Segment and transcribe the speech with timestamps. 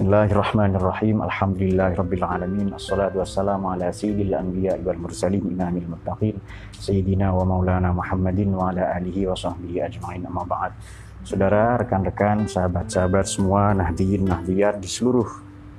[0.00, 1.20] Bismillahirrahmanirrahim.
[1.28, 2.72] Alhamdulillahirabbil alamin.
[2.72, 6.40] Assalatu wassalamu ala sayyidil anbiya wal mursalin imamil muttaqin
[6.72, 10.24] sayyidina wa maulana Muhammadin wa ala alihi wa sahbihi ajmain.
[10.24, 10.72] Amma ba'd.
[11.20, 15.28] Saudara, rekan-rekan, sahabat-sahabat semua nahdiyin nahdiyat di seluruh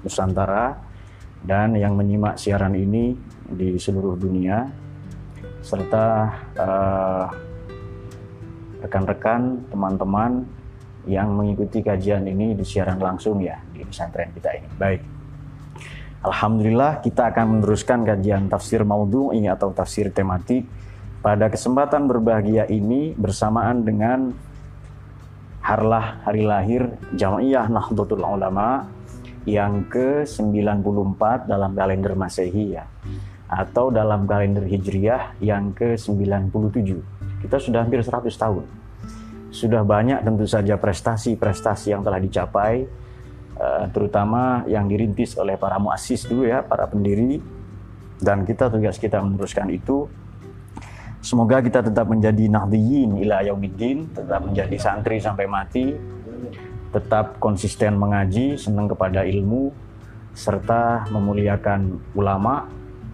[0.05, 0.77] Nusantara
[1.41, 3.17] dan yang menyimak siaran ini
[3.49, 4.69] di seluruh dunia
[5.65, 6.29] serta
[6.61, 7.25] uh,
[8.85, 10.45] rekan-rekan, teman-teman
[11.09, 14.69] yang mengikuti kajian ini di siaran langsung ya di pesantren kita ini.
[14.77, 15.01] Baik.
[16.21, 20.69] Alhamdulillah kita akan meneruskan kajian tafsir maudhu'i atau tafsir tematik
[21.25, 24.29] pada kesempatan berbahagia ini bersamaan dengan
[25.65, 28.85] harlah hari lahir Jamaiyah Nahdlatul Ulama
[29.49, 32.85] yang ke-94 dalam kalender Masehi ya
[33.49, 37.01] atau dalam kalender Hijriyah yang ke-97.
[37.41, 38.65] Kita sudah hampir 100 tahun
[39.51, 42.87] sudah banyak tentu saja prestasi-prestasi yang telah dicapai,
[43.61, 47.37] uh, terutama yang dirintis oleh para muassis dulu ya, para pendiri,
[48.17, 50.09] dan kita tugas kita meneruskan itu.
[51.21, 55.93] Semoga kita tetap menjadi nahdiyin ila yaumiddin, tetap menjadi santri sampai mati,
[56.89, 59.69] tetap konsisten mengaji, senang kepada ilmu,
[60.33, 62.65] serta memuliakan ulama,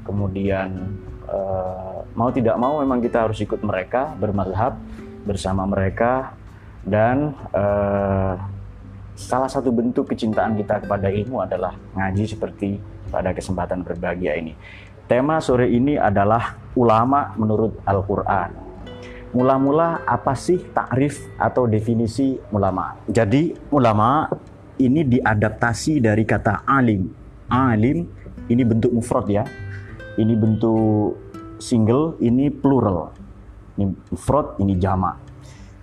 [0.07, 0.95] kemudian
[1.27, 4.79] uh, mau tidak mau memang kita harus ikut mereka bermadhab,
[5.27, 6.31] bersama mereka.
[6.87, 8.39] Dan uh,
[9.17, 12.77] salah satu bentuk kecintaan kita kepada ilmu adalah ngaji seperti
[13.09, 14.53] pada kesempatan berbahagia ini.
[15.09, 18.69] Tema sore ini adalah ulama menurut Al-Quran.
[19.33, 22.93] Mula-mula apa sih takrif atau definisi ulama?
[23.09, 24.29] Jadi ulama
[24.77, 27.09] ini diadaptasi dari kata alim.
[27.49, 28.05] Alim
[28.45, 29.43] ini bentuk mufrad ya.
[30.17, 31.17] Ini bentuk
[31.57, 33.17] single, ini plural
[33.77, 35.15] ini mufrad, ini jama.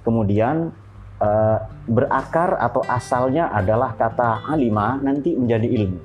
[0.03, 0.75] Kemudian
[1.21, 5.99] uh, berakar atau asalnya adalah kata alima nanti menjadi ilmu.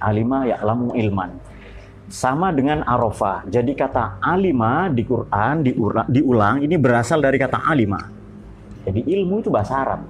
[0.00, 1.30] Alima ya lamu ilman.
[2.10, 3.46] Sama dengan arofa.
[3.46, 5.62] Jadi kata alima di Quran
[6.10, 8.02] diulang, ini berasal dari kata alima.
[8.82, 10.02] Jadi ilmu itu bahasa Arab.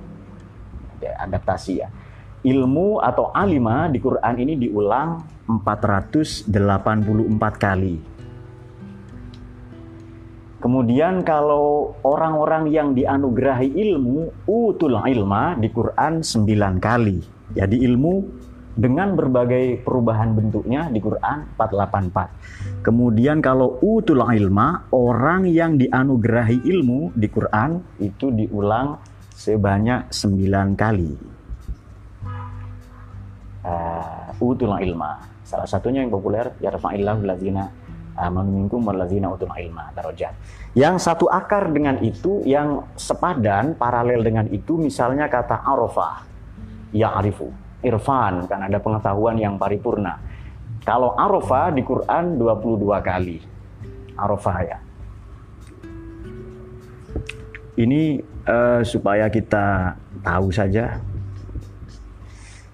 [1.00, 1.88] Adaptasi ya.
[2.40, 5.20] Ilmu atau alima di Quran ini diulang
[5.60, 6.48] 484
[7.60, 8.09] kali.
[10.60, 17.16] Kemudian kalau orang-orang yang dianugerahi ilmu, utul ilma di Quran 9 kali.
[17.56, 18.14] Jadi ilmu
[18.76, 22.84] dengan berbagai perubahan bentuknya di Quran 484.
[22.84, 29.00] Kemudian kalau utul ilma, orang yang dianugerahi ilmu di Quran itu diulang
[29.32, 31.12] sebanyak 9 kali.
[33.64, 35.24] Uh, utul ilma.
[35.40, 37.24] Salah satunya yang populer, ya rafa'illahu
[38.20, 40.36] amanu minkum walladzina utul ilma darajat.
[40.76, 46.28] Yang satu akar dengan itu yang sepadan paralel dengan itu misalnya kata arafah
[46.92, 47.50] ya arifu
[47.80, 50.20] irfan kan ada pengetahuan yang paripurna.
[50.84, 53.38] Kalau arafah di Quran 22 kali.
[54.16, 54.78] Arafah ya.
[57.80, 61.00] Ini uh, supaya kita tahu saja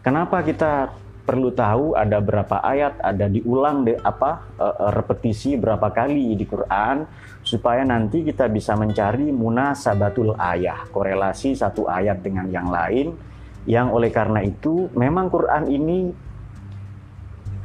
[0.02, 0.90] kenapa kita
[1.26, 7.02] perlu tahu ada berapa ayat, ada diulang de, apa uh, repetisi berapa kali di Quran
[7.42, 13.18] supaya nanti kita bisa mencari munasabatul ayah, korelasi satu ayat dengan yang lain
[13.66, 15.98] yang oleh karena itu memang Quran ini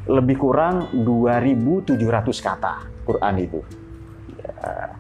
[0.10, 2.02] lebih kurang 2700
[2.42, 3.62] kata Quran itu.
[4.42, 4.98] Ya.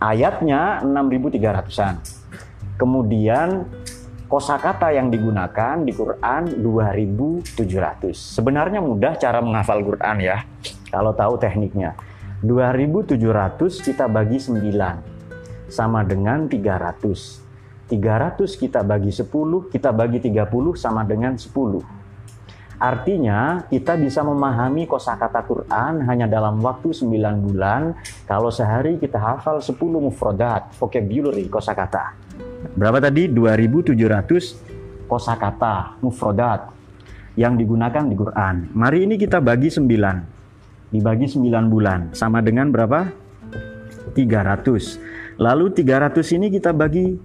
[0.00, 2.00] Ayatnya 6300-an.
[2.80, 3.68] Kemudian
[4.30, 8.14] kosakata yang digunakan di Quran 2700.
[8.14, 10.46] Sebenarnya mudah cara menghafal Quran ya,
[10.94, 11.98] kalau tahu tekniknya.
[12.46, 13.18] 2700
[13.82, 17.42] kita bagi 9 sama dengan 300.
[17.90, 21.82] 300 kita bagi 10, kita bagi 30 sama dengan 10.
[22.80, 29.58] Artinya kita bisa memahami kosakata Quran hanya dalam waktu 9 bulan kalau sehari kita hafal
[29.58, 32.14] 10 mufradat, vocabulary kosakata.
[32.60, 33.24] Berapa tadi?
[33.32, 36.70] 2700 kosakata mufrodat
[37.34, 38.68] yang digunakan di Quran.
[38.76, 40.92] Mari ini kita bagi 9.
[40.92, 43.08] Dibagi 9 bulan sama dengan berapa?
[44.12, 45.40] 300.
[45.40, 47.16] Lalu 300 ini kita bagi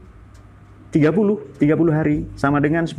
[0.95, 2.95] 30, 30 hari sama dengan 10.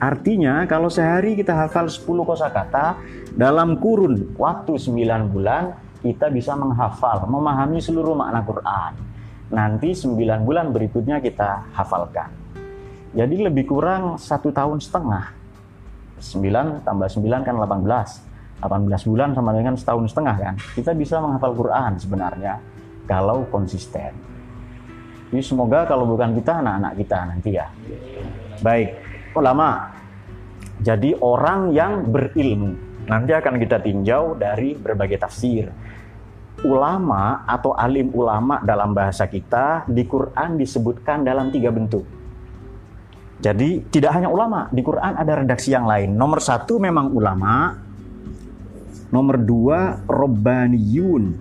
[0.00, 2.96] Artinya kalau sehari kita hafal 10 kosakata
[3.36, 9.05] dalam kurun waktu 9 bulan kita bisa menghafal, memahami seluruh makna Quran
[9.52, 12.30] nanti 9 bulan berikutnya kita hafalkan.
[13.16, 15.32] Jadi lebih kurang satu tahun setengah.
[16.20, 18.26] 9 tambah 9 kan 18.
[18.56, 20.54] 18 bulan sama dengan setahun setengah kan.
[20.72, 22.54] Kita bisa menghafal Quran sebenarnya
[23.04, 24.12] kalau konsisten.
[25.28, 27.66] Jadi semoga kalau bukan kita anak-anak kita nanti ya.
[28.62, 28.90] Baik.
[29.36, 29.92] ulama.
[30.80, 32.72] Jadi orang yang berilmu.
[33.04, 35.68] Nanti akan kita tinjau dari berbagai tafsir.
[36.64, 42.08] Ulama atau alim ulama dalam bahasa kita di Quran disebutkan dalam tiga bentuk.
[43.36, 46.16] Jadi tidak hanya ulama, di Quran ada redaksi yang lain.
[46.16, 47.76] Nomor satu memang ulama,
[49.12, 51.36] nomor dua robbaniyun,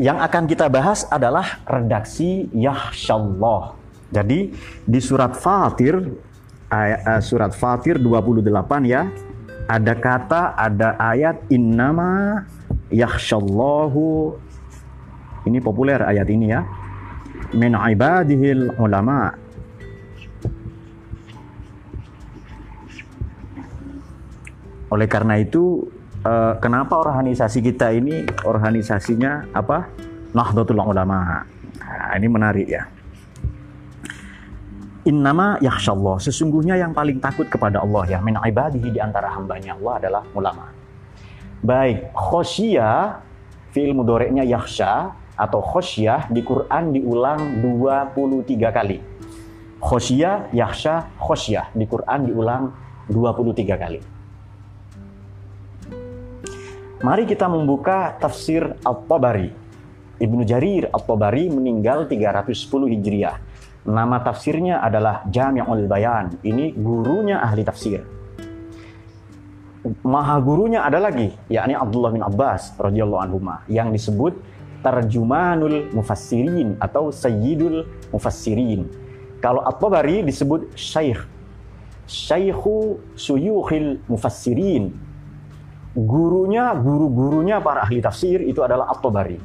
[0.00, 3.76] yang akan kita bahas adalah redaksi Yahshallah.
[4.12, 4.52] Jadi
[4.84, 6.00] di surat Fatir
[6.72, 8.44] eh, surat Fatir 28
[8.88, 9.08] ya
[9.68, 12.44] ada kata ada ayat innama
[12.88, 14.36] Yahshallahu.
[15.48, 16.64] Ini populer ayat ini ya.
[17.52, 19.36] Min ibadihil ulama.
[24.92, 25.88] Oleh karena itu
[26.26, 29.90] uh, kenapa organisasi kita ini organisasinya apa?
[30.32, 31.44] Nahdlatul Ulama.
[31.82, 32.88] Nah, ini menarik ya.
[35.02, 39.98] Innama yakhshallah, sesungguhnya yang paling takut kepada Allah ya min ibadihi di antara hambanya Allah
[39.98, 40.70] adalah ulama.
[41.58, 43.18] Baik, khosyah
[43.74, 48.98] fi'il mudoreknya yakhsha atau khosyah di Quran diulang 23 kali.
[49.82, 52.70] Khosyah, yakhsha, khosyah di Quran diulang
[53.10, 54.11] 23 kali.
[57.02, 59.50] Mari kita membuka tafsir Al-Tabari.
[60.22, 62.54] Ibnu Jarir Al-Tabari meninggal 310
[62.94, 63.42] Hijriah.
[63.90, 66.38] Nama tafsirnya adalah Jami'ul Bayan.
[66.46, 68.06] Ini gurunya ahli tafsir.
[70.06, 74.38] Maha gurunya ada lagi, yakni Abdullah bin Abbas radhiyallahu anhu yang disebut
[74.86, 77.82] Tarjumanul Mufassirin atau Sayyidul
[78.14, 78.86] Mufassirin.
[79.42, 81.18] Kalau At-Tabari disebut Syekh.
[82.06, 85.11] Syaikhu Suyukhil Mufassirin
[85.92, 89.38] gurunya, guru-gurunya para ahli tafsir itu adalah At-Tabari.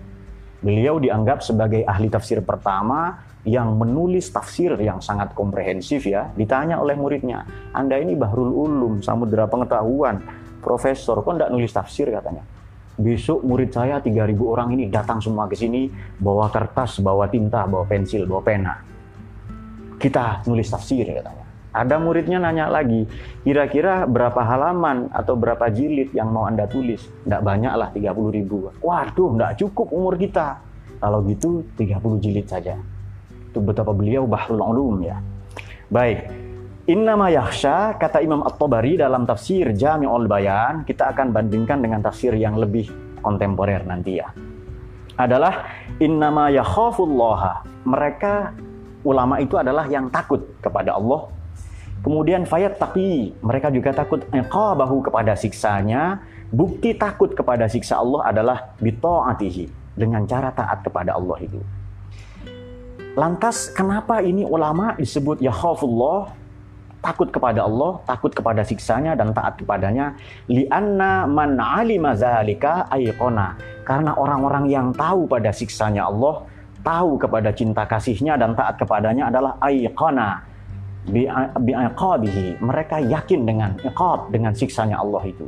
[0.58, 6.28] Beliau dianggap sebagai ahli tafsir pertama yang menulis tafsir yang sangat komprehensif ya.
[6.36, 10.20] Ditanya oleh muridnya, Anda ini Bahrul Ulum, Samudra Pengetahuan,
[10.60, 12.44] Profesor, kok enggak nulis tafsir katanya.
[12.98, 15.88] Besok murid saya 3000 orang ini datang semua ke sini
[16.18, 18.74] bawa kertas, bawa tinta, bawa pensil, bawa pena.
[20.02, 21.47] Kita nulis tafsir katanya.
[21.78, 23.06] Ada muridnya nanya lagi,
[23.46, 27.06] kira-kira berapa halaman atau berapa jilid yang mau Anda tulis?
[27.06, 28.74] Tidak banyak lah, 30 ribu.
[28.82, 30.58] Waduh, tidak cukup umur kita.
[30.98, 32.74] Kalau gitu 30 jilid saja.
[33.54, 35.22] Itu betapa beliau bahrul ulum ya.
[35.88, 36.48] Baik,
[36.88, 42.56] Innama yakhsha, kata Imam At-Tabari dalam tafsir Jami'ul Bayan, kita akan bandingkan dengan tafsir yang
[42.56, 42.88] lebih
[43.20, 44.32] kontemporer nanti ya.
[45.20, 45.68] Adalah
[46.00, 47.68] innama yakhafullaha.
[47.84, 48.56] Mereka
[49.04, 51.28] ulama itu adalah yang takut kepada Allah
[52.06, 56.22] Kemudian fayat taqi, mereka juga takut bahu kepada siksanya.
[56.48, 59.68] Bukti takut kepada siksa Allah adalah bita'atihi,
[60.00, 61.60] dengan cara taat kepada Allah itu.
[63.18, 66.32] Lantas kenapa ini ulama disebut yakhafullah,
[67.02, 70.14] takut kepada Allah, takut kepada siksanya dan taat kepadanya?
[70.48, 73.58] Lianna man alima zalika ayqona.
[73.84, 76.46] Karena orang-orang yang tahu pada siksanya Allah,
[76.86, 80.46] tahu kepada cinta kasihnya dan taat kepadanya adalah ayqona.
[81.08, 82.60] Bi'aqabihi.
[82.60, 85.48] Mereka yakin dengan iqab, dengan siksanya Allah itu.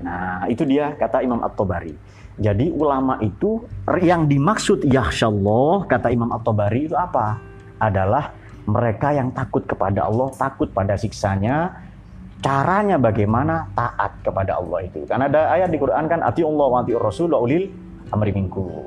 [0.00, 1.92] Nah, itu dia kata Imam At-Tabari.
[2.38, 3.66] Jadi ulama itu
[3.98, 7.34] yang dimaksud yahsyallah kata Imam At-Tabari itu apa?
[7.82, 8.30] Adalah
[8.68, 11.84] mereka yang takut kepada Allah, takut pada siksanya.
[12.38, 15.02] Caranya bagaimana taat kepada Allah itu.
[15.02, 17.66] Karena ada ayat di Quran kan ati Allah wa Rasul wa ulil
[18.14, 18.86] amri minku.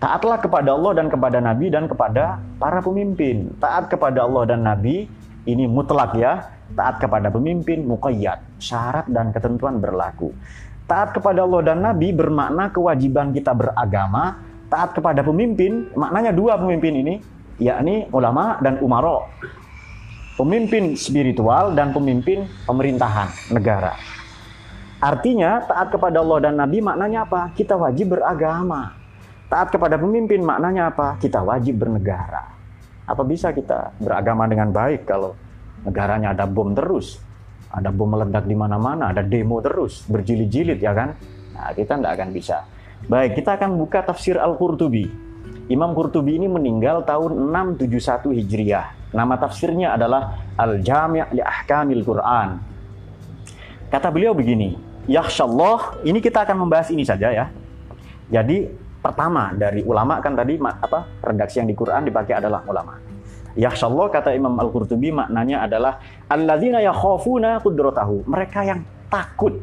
[0.00, 3.52] Taatlah kepada Allah dan kepada Nabi dan kepada para pemimpin.
[3.60, 5.04] Taat kepada Allah dan Nabi
[5.44, 6.48] ini mutlak ya.
[6.72, 8.40] Taat kepada pemimpin muqayyad.
[8.56, 10.32] Syarat dan ketentuan berlaku.
[10.88, 14.40] Taat kepada Allah dan Nabi bermakna kewajiban kita beragama.
[14.72, 17.14] Taat kepada pemimpin, maknanya dua pemimpin ini,
[17.60, 19.28] yakni ulama dan umaro.
[20.40, 23.92] Pemimpin spiritual dan pemimpin pemerintahan negara.
[24.96, 27.52] Artinya taat kepada Allah dan Nabi maknanya apa?
[27.52, 28.99] Kita wajib beragama.
[29.50, 31.18] Taat kepada pemimpin maknanya apa?
[31.18, 32.54] Kita wajib bernegara.
[33.04, 35.34] Apa bisa kita beragama dengan baik kalau
[35.82, 37.18] negaranya ada bom terus?
[37.70, 41.14] ada bom meledak di mana-mana, ada demo terus, berjilid-jilid ya kan?
[41.54, 42.66] Nah, kita tidak akan bisa.
[43.06, 45.06] Baik, kita akan buka tafsir Al-Qurtubi.
[45.70, 49.14] Imam Qurtubi ini meninggal tahun 671 Hijriah.
[49.14, 52.58] Nama tafsirnya adalah Al-Jami' li Ahkamil Quran.
[53.90, 54.74] Kata beliau begini,
[55.06, 57.46] Yakhshallah, ini kita akan membahas ini saja ya.
[58.30, 58.66] Jadi
[59.00, 63.00] pertama dari ulama kan tadi apa redaksi yang di Quran dipakai adalah ulama.
[63.58, 65.98] Yakhshallah kata Imam Al-Qurtubi maknanya adalah
[66.30, 68.22] alladzina yakhafuna qudratahu.
[68.30, 69.58] Mereka yang takut,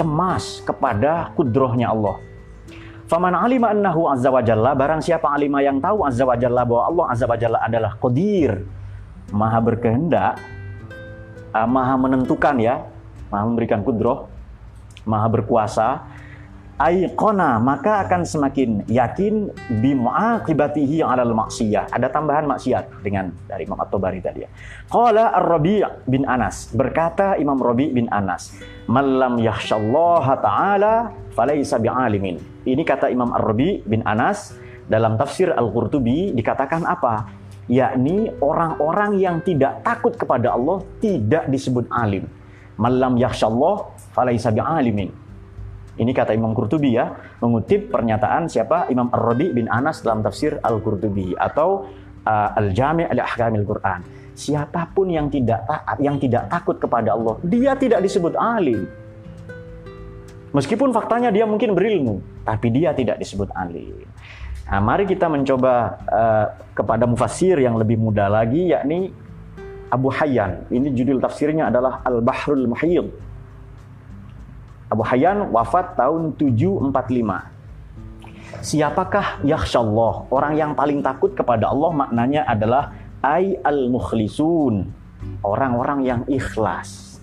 [0.00, 2.16] cemas kepada kudrohnya Allah.
[3.08, 6.82] Faman alima annahu azza wa jalla, barang siapa alima yang tahu azza wa jalla bahwa
[6.88, 8.64] Allah azza wa jalla adalah qadir,
[9.32, 10.36] maha berkehendak,
[11.52, 12.84] ah, maha menentukan ya,
[13.32, 14.28] maha memberikan kudroh,
[15.08, 16.04] maha berkuasa,
[16.78, 19.50] Aikona maka akan semakin yakin
[19.82, 21.90] bimu'aqibatihi 'alal maksiyah.
[21.90, 24.50] Ada tambahan maksiat dengan dari Imam At-Tabari tadi ya.
[24.86, 28.54] Qala Ar-Rabi' bin Anas, berkata Imam Rabi' bin Anas,
[28.86, 30.94] "Malam yakhshallaha ta'ala
[31.34, 34.54] falaysa bi'alimin." Ini kata Imam Ar-Rabi' bin Anas
[34.86, 37.26] dalam tafsir Al-Qurtubi dikatakan apa?
[37.66, 42.30] Yakni orang-orang yang tidak takut kepada Allah tidak disebut alim.
[42.78, 45.26] Malam yakhshallah falaysa bi'alimin
[45.98, 47.10] ini kata Imam Qurtubi ya,
[47.42, 51.90] mengutip pernyataan siapa Imam Ar-Rabi bin Anas dalam tafsir Al-Qurtubi atau
[52.22, 54.00] uh, Al-Jami' al-Ahkamil Quran.
[54.38, 58.86] Siapa pun yang tidak taat, yang tidak takut kepada Allah, dia tidak disebut alim.
[60.54, 64.06] Meskipun faktanya dia mungkin berilmu, tapi dia tidak disebut alim.
[64.70, 66.46] Nah, mari kita mencoba uh,
[66.78, 69.10] kepada mufassir yang lebih muda lagi, yakni
[69.90, 70.70] Abu Hayyan.
[70.70, 73.27] Ini judul tafsirnya adalah Al-Bahrul Muhyidd
[74.88, 78.64] Abu Hayyan wafat tahun 745.
[78.64, 80.32] Siapakah yakhsyallah?
[80.32, 84.88] Orang yang paling takut kepada Allah maknanya adalah ay al-mukhlisun.
[85.44, 87.20] Orang-orang yang ikhlas.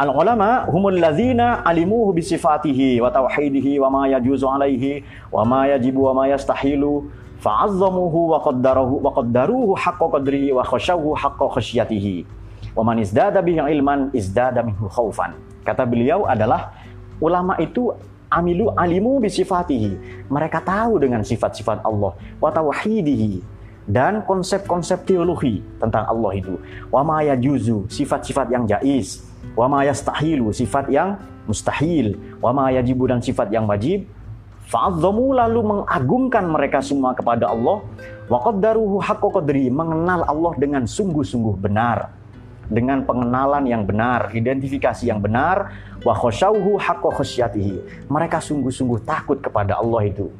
[0.00, 6.08] Al-ulama humul ladzina alimuhu bi sifatihi wa tauhidihi wa ma yajuzu alaihi wa ma yajibu
[6.08, 7.12] wa ma yastahilu
[7.44, 12.24] fa'azzamuhu wa qaddarahu wa qaddaruhu haqqa qadrihi wa khashawhu haqqa khasyatihi.
[12.72, 15.51] Wa man izdada bihi ilman izdada minhu khaufan.
[15.62, 16.74] Kata beliau adalah
[17.22, 17.94] ulama itu
[18.32, 20.26] amilu alimu bisifatihi.
[20.32, 22.16] Mereka tahu dengan sifat-sifat Allah.
[22.42, 22.50] Wa
[23.82, 26.54] dan konsep-konsep teologi tentang Allah itu.
[26.86, 29.26] Wa ma yajuzu, sifat-sifat yang jaiz.
[29.58, 31.18] Wa ma yastahilu, sifat yang
[31.50, 32.14] mustahil.
[32.38, 34.06] Wa ma yajibu dan sifat yang wajib.
[34.70, 37.82] Fa'adzamu lalu mengagungkan mereka semua kepada Allah.
[38.30, 42.21] Wa qaddaruhu haqqa qadri, mengenal Allah dengan sungguh-sungguh benar
[42.72, 45.70] dengan pengenalan yang benar, identifikasi yang benar,
[46.02, 48.08] wa khosyauhu haqqo khosyatihi.
[48.08, 50.32] Mereka sungguh-sungguh takut kepada Allah itu.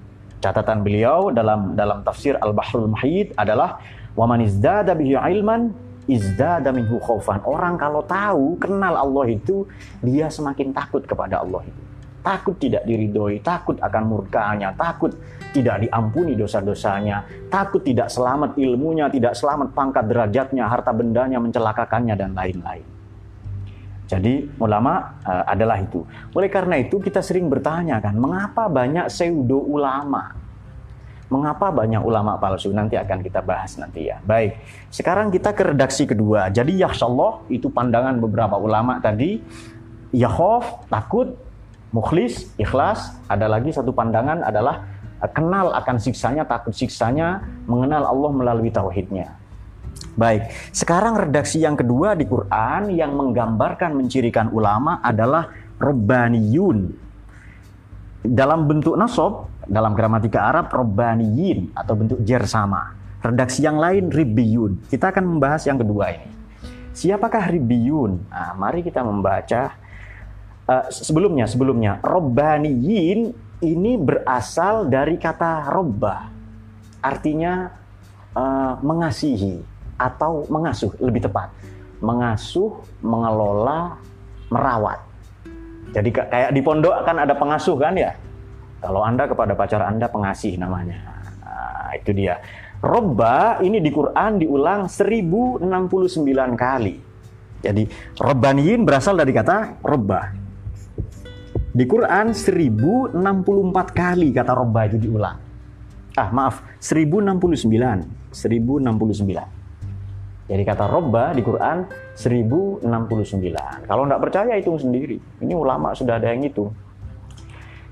[0.42, 3.78] Catatan beliau dalam dalam tafsir Al-Bahrul Muhyidd adalah
[4.18, 5.70] wa man izdada bihi ilman
[6.10, 7.38] izdada minhu khaufan.
[7.46, 9.68] Orang kalau tahu, kenal Allah itu,
[10.02, 11.82] dia semakin takut kepada Allah itu
[12.22, 15.12] takut tidak diridhoi, takut akan murkanya, takut
[15.52, 22.32] tidak diampuni dosa-dosanya, takut tidak selamat ilmunya, tidak selamat pangkat derajatnya, harta bendanya mencelakakannya dan
[22.32, 22.84] lain-lain.
[24.12, 26.04] Jadi ulama uh, adalah itu.
[26.36, 30.36] Oleh karena itu kita sering bertanya kan, mengapa banyak pseudo ulama?
[31.32, 32.68] Mengapa banyak ulama palsu?
[32.76, 34.20] Nanti akan kita bahas nanti ya.
[34.20, 34.60] Baik,
[34.92, 36.52] sekarang kita ke redaksi kedua.
[36.52, 39.40] Jadi ya Allah itu pandangan beberapa ulama tadi.
[40.12, 41.32] Yahov takut,
[41.88, 43.16] mukhlis, ikhlas.
[43.32, 44.91] Ada lagi satu pandangan adalah
[45.30, 49.38] kenal akan siksanya, takut siksanya, mengenal Allah melalui tauhidnya.
[50.12, 55.48] Baik, sekarang redaksi yang kedua di Quran yang menggambarkan mencirikan ulama adalah
[55.80, 57.00] Robbaniyun.
[58.22, 62.94] Dalam bentuk nasob, dalam gramatika Arab, Robbaniyin atau bentuk jer sama.
[63.22, 64.90] Redaksi yang lain, Ribiyun.
[64.90, 66.28] Kita akan membahas yang kedua ini.
[66.92, 68.26] Siapakah Ribiyun?
[68.28, 69.74] Nah, mari kita membaca
[70.66, 72.02] uh, sebelumnya, sebelumnya.
[72.02, 76.28] Robbaniyin ini berasal dari kata robba.
[77.02, 77.70] Artinya
[78.34, 79.62] uh, mengasihi
[79.96, 81.54] atau mengasuh lebih tepat.
[82.02, 83.96] Mengasuh mengelola
[84.50, 84.98] merawat.
[85.94, 88.12] Jadi kayak di pondok kan ada pengasuh kan ya?
[88.82, 90.98] Kalau anda kepada pacar anda pengasih namanya.
[91.46, 92.42] Nah, itu dia.
[92.82, 95.62] Robba ini di Quran diulang 1069
[96.58, 96.94] kali.
[97.62, 97.86] Jadi
[98.18, 100.41] Robbaniyin berasal dari kata Robba
[101.72, 103.16] di Quran 1064
[103.90, 105.40] kali kata Robba itu diulang
[106.14, 109.62] ah maaf 1069 1069
[110.52, 112.84] jadi kata robba di Quran 1069.
[113.88, 115.16] Kalau nggak percaya hitung sendiri.
[115.40, 116.68] Ini ulama sudah ada yang itu.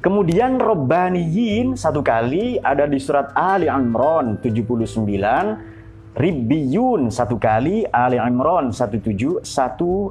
[0.05, 5.09] Kemudian Robbaniyin satu kali ada di surat Ali Imran 79.
[6.11, 10.11] Ribbiyun satu kali Ali Imran 17 147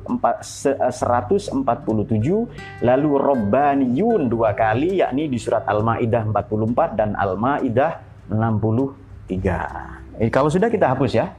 [2.87, 7.99] lalu Robbaniyun dua kali yakni di surat Al-Maidah 44 dan Al-Maidah
[8.31, 10.23] 63.
[10.23, 11.35] Eh, kalau sudah kita hapus ya.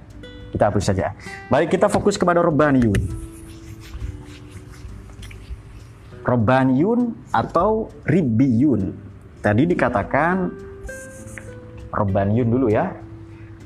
[0.53, 1.15] Kita hapus saja.
[1.49, 3.01] Baik, kita fokus kepada Robbaniyun.
[6.21, 8.93] Robbaniyun atau Ribiyun.
[9.41, 10.53] Tadi dikatakan
[11.97, 12.93] Robbaniyun dulu ya.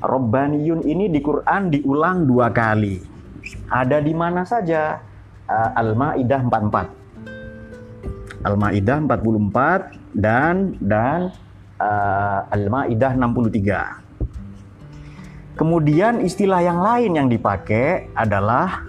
[0.05, 3.01] Robbaniyun ini di Quran diulang dua kali.
[3.73, 5.01] Ada di mana saja?
[5.45, 6.89] Uh, Al-Maidah 44.
[8.45, 11.33] Al-Maidah 44 dan dan
[11.81, 14.05] uh, Al-Maidah 63.
[15.55, 18.83] Kemudian istilah yang lain yang dipakai adalah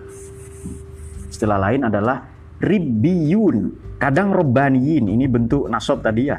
[1.30, 2.26] istilah lain adalah
[2.60, 3.86] ribiyun.
[3.96, 6.36] Kadang robaniyin, ini bentuk nasob tadi ya.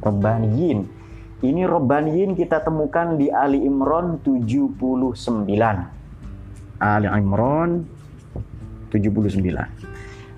[0.00, 1.01] Robaniyin.
[1.42, 5.18] Ini robaniyin kita temukan di Ali Imran 79.
[6.78, 7.82] Ali Imran
[8.94, 9.42] 79.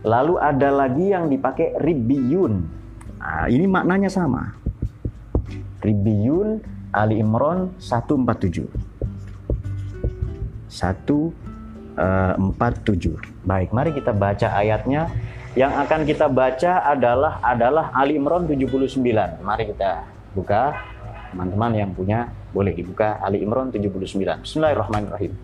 [0.01, 2.65] Lalu ada lagi yang dipakai ribiyun.
[3.21, 4.57] Nah, ini maknanya sama.
[5.85, 8.65] Ribiyun Ali Imran 147.
[10.73, 13.45] 147.
[13.45, 15.13] Baik, mari kita baca ayatnya.
[15.53, 19.05] Yang akan kita baca adalah adalah Ali Imran 79.
[19.45, 20.01] Mari kita
[20.33, 20.94] buka.
[21.35, 24.47] Teman-teman yang punya boleh dibuka Ali Imran 79.
[24.47, 25.35] Bismillahirrahmanirrahim.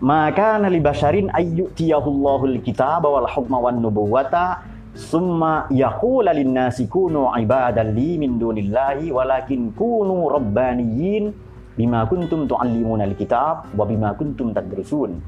[0.00, 4.64] Maka nali basharin ayyutiyahullahul kitab wal hukma wan nubuwata
[4.96, 11.36] summa yaqula linnasi kunu ibadan li min dunillahi walakin kunu rabbaniyin
[11.76, 15.20] bima kuntum tuallimuna alkitab wa bima kuntum tadrusun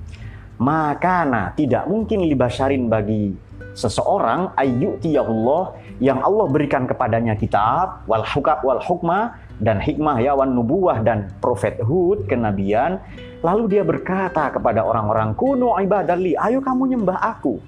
[0.57, 3.37] makana tidak mungkin libasharin bagi
[3.77, 10.55] seseorang ayyutiyahullah yang Allah berikan kepadanya kitab wal hukab wal hukma dan hikmah ya wan
[10.55, 13.03] nubuwah dan prophethood kenabian
[13.43, 17.59] lalu dia berkata kepada orang-orang kuno ibadalli ayo kamu nyembah aku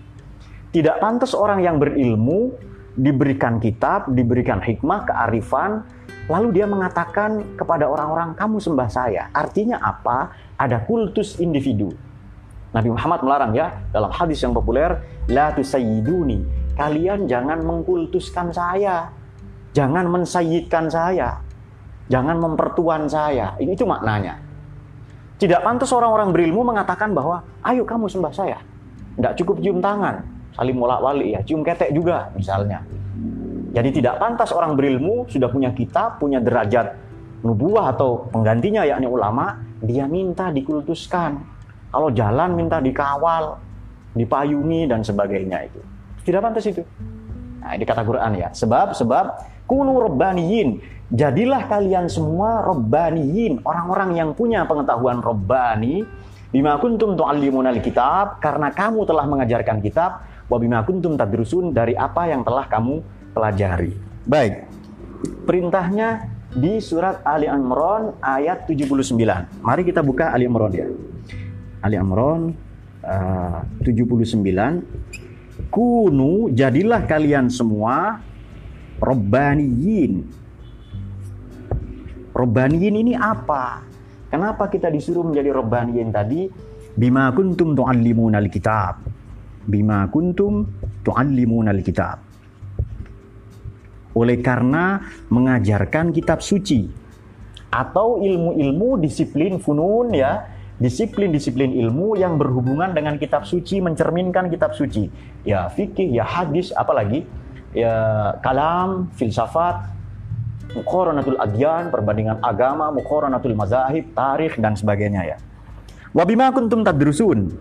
[0.70, 2.54] tidak pantas orang yang berilmu
[2.94, 5.82] diberikan kitab, diberikan hikmah, kearifan,
[6.30, 10.30] lalu dia mengatakan kepada orang-orang, "Kamu sembah saya." Artinya apa?
[10.54, 11.90] Ada kultus individu.
[12.70, 14.94] Nabi Muhammad melarang ya dalam hadis yang populer,
[15.26, 19.10] "La tusayyiduni." Kalian jangan mengkultuskan saya.
[19.74, 21.42] Jangan mensayyidkan saya.
[22.10, 23.54] Jangan mempertuan saya.
[23.56, 24.36] Ini itu maknanya.
[25.38, 28.58] Tidak pantas orang-orang berilmu mengatakan bahwa, "Ayo kamu sembah saya."
[29.16, 30.20] Tidak cukup cium tangan
[30.54, 32.82] saling molak wali ya, cium ketek juga misalnya.
[33.70, 36.98] Jadi tidak pantas orang berilmu sudah punya kitab, punya derajat
[37.40, 41.38] nubuah atau penggantinya yakni ulama, dia minta dikultuskan.
[41.90, 43.56] Kalau jalan minta dikawal,
[44.14, 45.80] dipayungi dan sebagainya itu.
[46.26, 46.82] Tidak pantas itu.
[47.62, 48.48] Nah, ini kata Quran ya.
[48.50, 49.24] Sebab sebab
[49.70, 50.82] kunu robbaniyin.
[51.14, 56.02] Jadilah kalian semua robbaniyin, orang-orang yang punya pengetahuan robbani
[56.50, 62.42] bima kuntum tu'allimunal kitab karena kamu telah mengajarkan kitab wabima kuntum tadrusun dari apa yang
[62.42, 63.02] telah kamu
[63.34, 63.94] pelajari.
[64.26, 64.66] Baik.
[65.46, 69.14] Perintahnya di surat Ali Imran ayat 79.
[69.62, 70.86] Mari kita buka Ali Imran ya.
[71.82, 72.54] Ali Imran
[73.06, 75.70] uh, 79.
[75.70, 78.18] Kunu jadilah kalian semua
[79.00, 80.12] robbaniyin.
[82.30, 83.82] Robbaniyin ini apa?
[84.30, 86.46] Kenapa kita disuruh menjadi robbaniyin tadi?
[86.94, 89.10] Bima kuntum tu'allimuna kitab
[89.70, 90.66] bima kuntum
[91.04, 92.18] tu'allimuna alkitab.
[94.10, 94.98] oleh karena
[95.30, 96.90] mengajarkan kitab suci
[97.70, 100.50] atau ilmu-ilmu disiplin funun ya
[100.82, 105.06] disiplin-disiplin ilmu yang berhubungan dengan kitab suci mencerminkan kitab suci
[105.46, 107.22] ya fikih ya hadis apalagi
[107.70, 107.94] ya
[108.42, 109.90] kalam filsafat
[110.74, 115.36] muqaranatul adyan perbandingan agama muqaranatul mazahib tarikh dan sebagainya ya
[116.14, 117.54] wabima kuntum tadrusun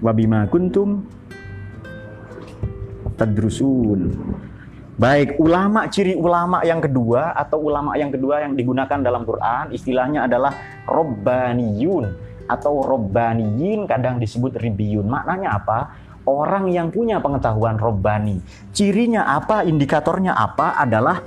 [0.00, 1.04] wabima kuntum
[3.22, 4.10] tadrusun.
[4.98, 10.28] Baik, ulama ciri ulama yang kedua atau ulama yang kedua yang digunakan dalam Quran istilahnya
[10.28, 10.52] adalah
[10.84, 12.12] robbaniyun
[12.46, 15.08] atau robbaniyin kadang disebut ribiyun.
[15.08, 15.78] Maknanya apa?
[16.22, 18.38] Orang yang punya pengetahuan robbani.
[18.70, 19.66] Cirinya apa?
[19.66, 20.78] Indikatornya apa?
[20.78, 21.18] Adalah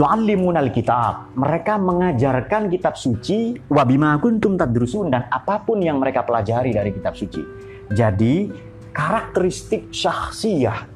[0.00, 1.36] tu'allimunal kitab.
[1.36, 7.12] Mereka mengajarkan kitab suci wabima kuntum tadrusun dan apa pun yang mereka pelajari dari kitab
[7.12, 7.44] suci.
[7.92, 8.48] Jadi
[8.96, 10.88] karakteristik syahsiyah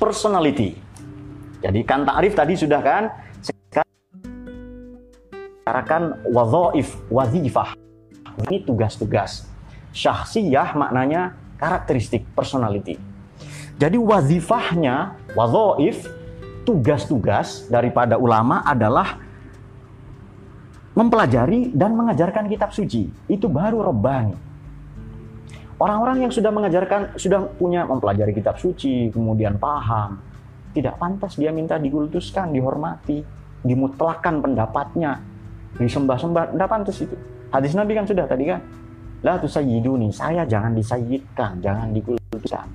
[0.00, 0.80] personality.
[1.60, 3.12] Jadi kan ta'rif tadi sudah kan
[5.64, 7.72] sekarang wadhaif, wazifah.
[8.48, 9.48] Ini tugas-tugas.
[9.94, 13.00] Syahsiyah maknanya karakteristik personality.
[13.80, 16.04] Jadi wazifahnya, wadhaif,
[16.68, 19.16] tugas-tugas daripada ulama adalah
[20.92, 23.08] mempelajari dan mengajarkan kitab suci.
[23.26, 24.36] Itu baru robbani.
[25.80, 30.22] Orang-orang yang sudah mengajarkan, sudah punya mempelajari kitab suci, kemudian paham,
[30.70, 33.26] tidak pantas dia minta digultuskan, dihormati,
[33.64, 35.18] dimutlakan pendapatnya,
[35.80, 37.16] disembah-sembah, tidak pantas itu.
[37.50, 38.62] Hadis Nabi kan sudah tadi kan,
[39.24, 42.68] La tusayyiduni, saya jangan disayyidkan, jangan dikultuskan.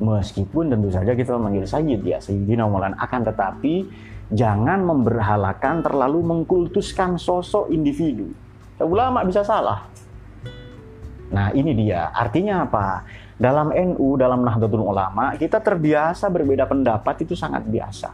[0.00, 3.86] Meskipun tentu saja kita memanggil sayyid ya, sayyidina maulana akan tetapi
[4.32, 8.32] jangan memberhalakan terlalu mengkultuskan sosok individu.
[8.82, 9.86] Ulama bisa salah,
[11.32, 13.08] Nah ini dia, artinya apa?
[13.40, 18.12] Dalam NU, dalam Nahdlatul Ulama, kita terbiasa berbeda pendapat itu sangat biasa.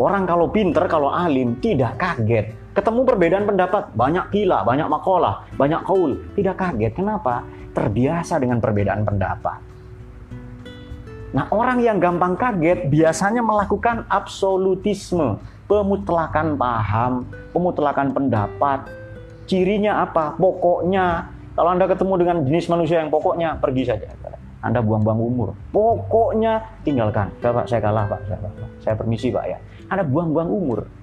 [0.00, 2.56] Orang kalau pinter, kalau alim, tidak kaget.
[2.70, 6.14] Ketemu perbedaan pendapat, banyak gila, banyak makolah, banyak kaul.
[6.38, 7.42] Tidak kaget, kenapa?
[7.74, 9.58] Terbiasa dengan perbedaan pendapat.
[11.30, 18.86] Nah orang yang gampang kaget biasanya melakukan absolutisme, pemutlakan paham, pemutlakan pendapat.
[19.46, 20.34] Cirinya apa?
[20.38, 24.10] Pokoknya kalau Anda ketemu dengan jenis manusia yang pokoknya pergi saja.
[24.60, 25.48] Anda buang-buang umur.
[25.74, 27.32] Pokoknya tinggalkan.
[27.40, 28.20] Pak, saya kalah Pak.
[28.78, 29.58] saya permisi Pak ya.
[29.90, 30.99] Anda buang-buang umur.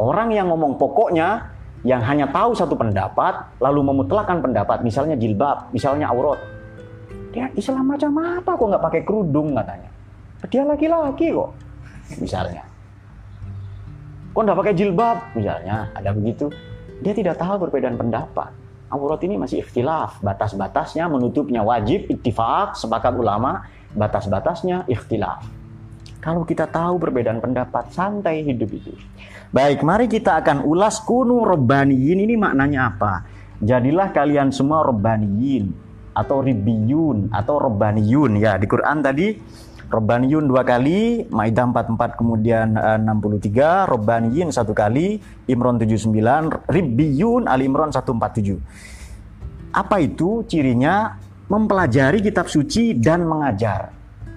[0.00, 1.52] Orang yang ngomong pokoknya,
[1.84, 6.40] yang hanya tahu satu pendapat, lalu memutlakan pendapat, misalnya jilbab, misalnya aurat.
[7.36, 9.92] Dia Islam macam apa kok nggak pakai kerudung katanya.
[10.48, 11.52] Dia laki-laki kok,
[12.16, 12.64] misalnya.
[14.32, 16.48] Kok nggak pakai jilbab, misalnya, ada begitu.
[17.04, 18.56] Dia tidak tahu perbedaan pendapat
[18.90, 20.18] aurat ini masih ikhtilaf.
[20.20, 25.59] Batas-batasnya menutupnya wajib, ittifaq, sepakat ulama, batas-batasnya ikhtilaf.
[26.20, 28.92] Kalau kita tahu perbedaan pendapat, santai hidup itu.
[29.50, 33.12] Baik, mari kita akan ulas kunu robbaniyin ini maknanya apa?
[33.60, 35.72] Jadilah kalian semua robbaniyin
[36.12, 39.28] atau ribiyun atau robbaniyun ya di Quran tadi
[39.90, 45.18] Robbaniyun dua kali, Maidah 44 kemudian uh, 63, Robbaniyin satu kali,
[45.50, 46.14] Imron 79,
[46.70, 49.74] Ribbiyun Ali Imron 147.
[49.74, 51.18] Apa itu cirinya?
[51.50, 53.90] Mempelajari kitab suci dan mengajar.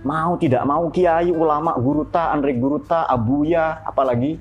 [0.04, 4.36] Mau tidak mau kiai, ulama, guruta, Andre guruta, abuya, apalagi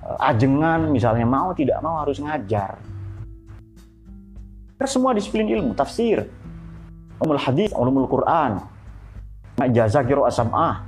[0.00, 2.80] uh, ajengan misalnya mau tidak mau harus ngajar.
[4.84, 6.24] Semua disiplin ilmu, tafsir,
[7.20, 8.60] ulumul hadis, ulumul Quran,
[9.56, 10.84] Jasa kiro asam'ah.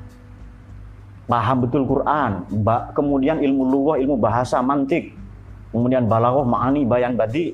[1.24, 2.44] Paham betul Quran.
[2.92, 5.16] Kemudian ilmu luwah, ilmu bahasa, mantik.
[5.72, 7.52] Kemudian balaghah, ma'ani, bayan badi.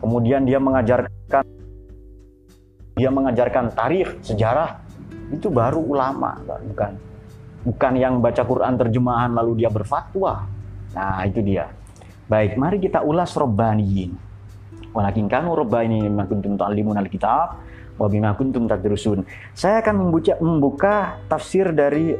[0.00, 1.08] Kemudian dia mengajarkan
[2.98, 4.82] dia mengajarkan tarikh, sejarah.
[5.30, 6.98] Itu baru ulama, bukan
[7.62, 10.50] bukan yang baca Quran terjemahan lalu dia berfatwa.
[10.98, 11.70] Nah, itu dia.
[12.26, 14.10] Baik, mari kita ulas robbaniyin.
[14.90, 17.60] Walakin kanu robbani makuntum ta'limun al-kitab
[18.00, 19.26] wabima kuntum tadrusun.
[19.52, 20.94] Saya akan membuka, membuka
[21.28, 22.14] tafsir dari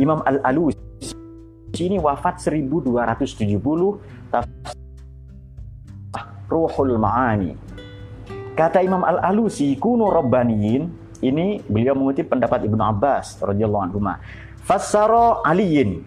[0.00, 1.14] Imam Al-Alusi.
[1.78, 3.60] Ini wafat 1270
[4.32, 4.74] tafsir
[6.48, 7.67] Ruhul Ma'ani.
[8.58, 10.90] Kata Imam Al-Alusi, kuno rabbaniyin,
[11.22, 14.02] ini beliau mengutip pendapat Ibnu Abbas radhiyallahu anhu.
[14.66, 16.02] Fassara Aliyin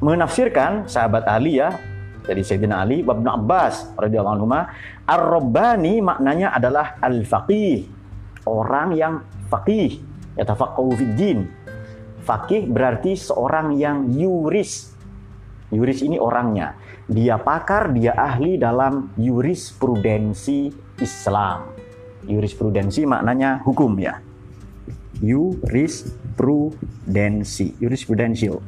[0.00, 1.76] menafsirkan sahabat Ali ya,
[2.24, 4.48] jadi Sayyidina Ali Ibnu Abbas radhiyallahu anhu,
[5.04, 7.84] ar-rabbani maknanya adalah al-faqih
[8.48, 9.20] orang yang
[9.52, 10.00] faqih,
[10.40, 11.38] yatafaqahu fid din.
[12.24, 14.96] Faqih berarti seorang yang yuris.
[15.68, 16.72] Yuris ini orangnya.
[17.04, 21.81] Dia pakar, dia ahli dalam jurisprudensi Islam.
[22.26, 24.20] Jurisprudensi maknanya hukum ya.
[25.22, 27.74] Yurisprudensi.
[27.78, 28.58] Jurisprudensial.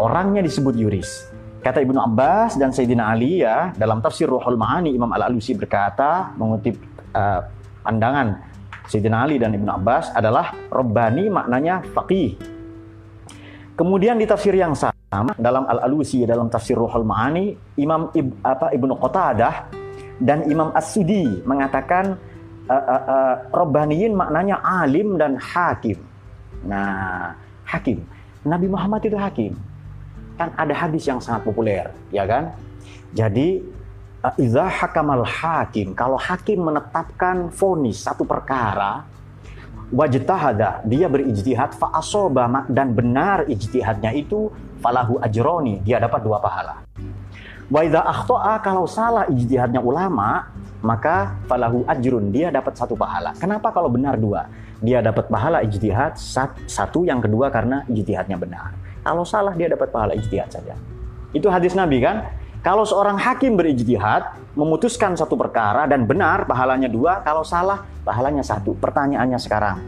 [0.00, 1.30] Orangnya disebut yuris.
[1.64, 6.76] Kata Ibnu Abbas dan Sayyidina Ali ya dalam tafsir Ruhul Ma'ani Imam Al-Alusi berkata mengutip
[7.16, 7.40] uh,
[7.80, 8.36] pandangan
[8.84, 12.36] Sayyidina Ali dan Ibnu Abbas adalah Rabbani maknanya faqih.
[13.80, 19.00] Kemudian di tafsir yang sama dalam Al-Alusi dalam tafsir Ruhul Ma'ani Imam Ib, apa Ibnu
[19.00, 19.72] Qatadah
[20.20, 22.20] dan Imam As-Sudi mengatakan
[22.68, 26.00] uh, uh, uh, maknanya alim dan hakim.
[26.64, 27.36] Nah,
[27.68, 28.04] hakim.
[28.44, 29.56] Nabi Muhammad itu hakim
[30.34, 32.50] kan ada hadis yang sangat populer, ya kan?
[33.14, 33.62] Jadi
[34.40, 39.04] Iza hakamal hakim, kalau hakim menetapkan vonis satu perkara,
[39.92, 44.48] wajtahada, dia berijtihad fa'asoba dan benar ijtihadnya itu
[44.80, 46.88] falahu ajroni, dia dapat dua pahala.
[47.72, 50.52] Wa idza akhta'a kalau salah ijtihadnya ulama,
[50.84, 53.32] maka falahu ajrun, dia dapat satu pahala.
[53.40, 54.52] Kenapa kalau benar dua?
[54.84, 56.20] Dia dapat pahala ijtihad
[56.68, 58.76] satu, yang kedua karena ijtihadnya benar.
[59.00, 60.76] Kalau salah dia dapat pahala ijtihad saja.
[61.32, 62.28] Itu hadis Nabi kan?
[62.64, 68.72] Kalau seorang hakim berijtihad, memutuskan satu perkara dan benar pahalanya dua, kalau salah pahalanya satu.
[68.76, 69.84] Pertanyaannya sekarang,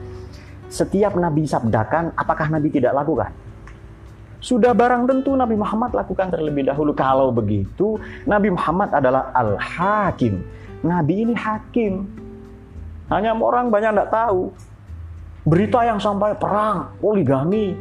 [0.69, 3.33] setiap Nabi sabdakan, apakah Nabi tidak lakukan?
[4.47, 6.95] Sudah barang tentu Nabi Muhammad lakukan terlebih dahulu.
[6.95, 7.99] Kalau begitu,
[8.31, 10.39] Nabi Muhammad adalah al-hakim.
[10.87, 12.07] Nabi ini hakim.
[13.11, 14.55] Hanya orang banyak tidak tahu.
[15.43, 17.75] Berita yang sampai perang, poligami,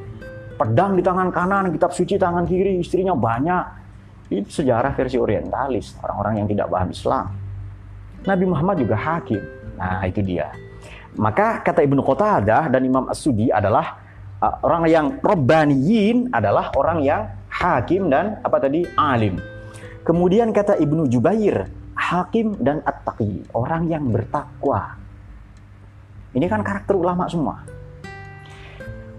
[0.58, 3.66] pedang di tangan kanan, kitab suci tangan kiri, istrinya banyak.
[4.34, 7.26] Itu sejarah versi orientalis, orang-orang yang tidak paham Islam.
[8.26, 9.42] Nabi Muhammad juga hakim.
[9.78, 10.50] Nah, itu dia.
[11.14, 14.02] Maka kata Ibnu Qatadah dan Imam As-Sudi adalah
[14.42, 19.40] orang yang robbaniyin adalah orang yang hakim dan apa tadi alim.
[20.06, 21.66] Kemudian kata Ibnu Jubair,
[21.98, 25.00] hakim dan at-taqi, orang yang bertakwa.
[26.36, 27.64] Ini kan karakter ulama semua.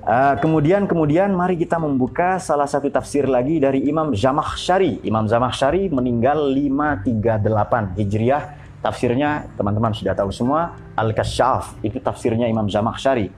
[0.07, 5.03] Uh, kemudian kemudian mari kita membuka salah satu tafsir lagi dari Imam Zamakhsyari.
[5.03, 8.45] Imam Zamakhsyari meninggal 538 Hijriah.
[8.79, 13.35] Tafsirnya teman-teman sudah tahu semua Al-Kasyaf itu tafsirnya Imam Zamakhsyari.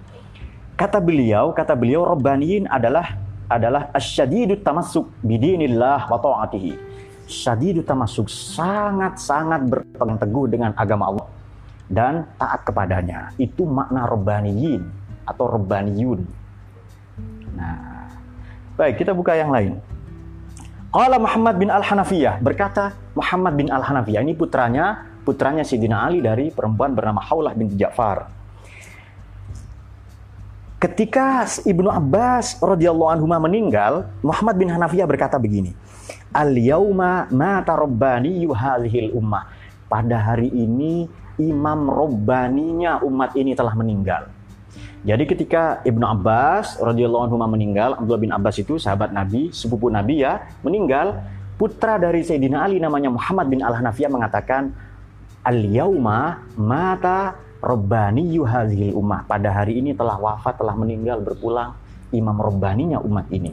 [0.78, 3.18] Kata beliau, kata beliau Rabbaniyin adalah
[3.50, 6.72] adalah asyadidu tamassuk bidinillah wa ta'atihi.
[7.26, 11.28] Syadidu tamassuk sangat-sangat berpegang teguh dengan agama Allah
[11.90, 13.34] dan taat kepadanya.
[13.42, 14.86] Itu makna Rabbaniyin
[15.26, 16.20] atau Rabbaniyun.
[17.58, 18.14] Nah,
[18.78, 19.82] baik kita buka yang lain.
[20.94, 26.94] Qala Muhammad bin Al-Hanafiyah berkata Muhammad bin Al-Hanafiyah ini putranya putranya Sidina Ali dari perempuan
[26.94, 28.37] bernama Haulah bin Ja'far.
[30.78, 35.74] Ketika Ibnu Abbas radhiyallahu anhu meninggal, Muhammad bin Hanafiyah berkata begini,
[36.30, 39.50] Al yauma mata rabbani hadhil ummah.
[39.90, 44.30] Pada hari ini imam robbaninya umat ini telah meninggal.
[45.02, 50.22] Jadi ketika Ibnu Abbas radhiyallahu anhu meninggal, Abdullah bin Abbas itu sahabat Nabi, sepupu Nabi
[50.22, 51.26] ya, meninggal,
[51.58, 54.70] putra dari Sayyidina Ali namanya Muhammad bin Al-Hanafiyah mengatakan,
[55.42, 61.74] "Al-yauma mata Rabbani yuhazil ummah." Pada hari ini telah wafat, telah meninggal, berpulang
[62.14, 63.52] imam Rabbaninya umat ini.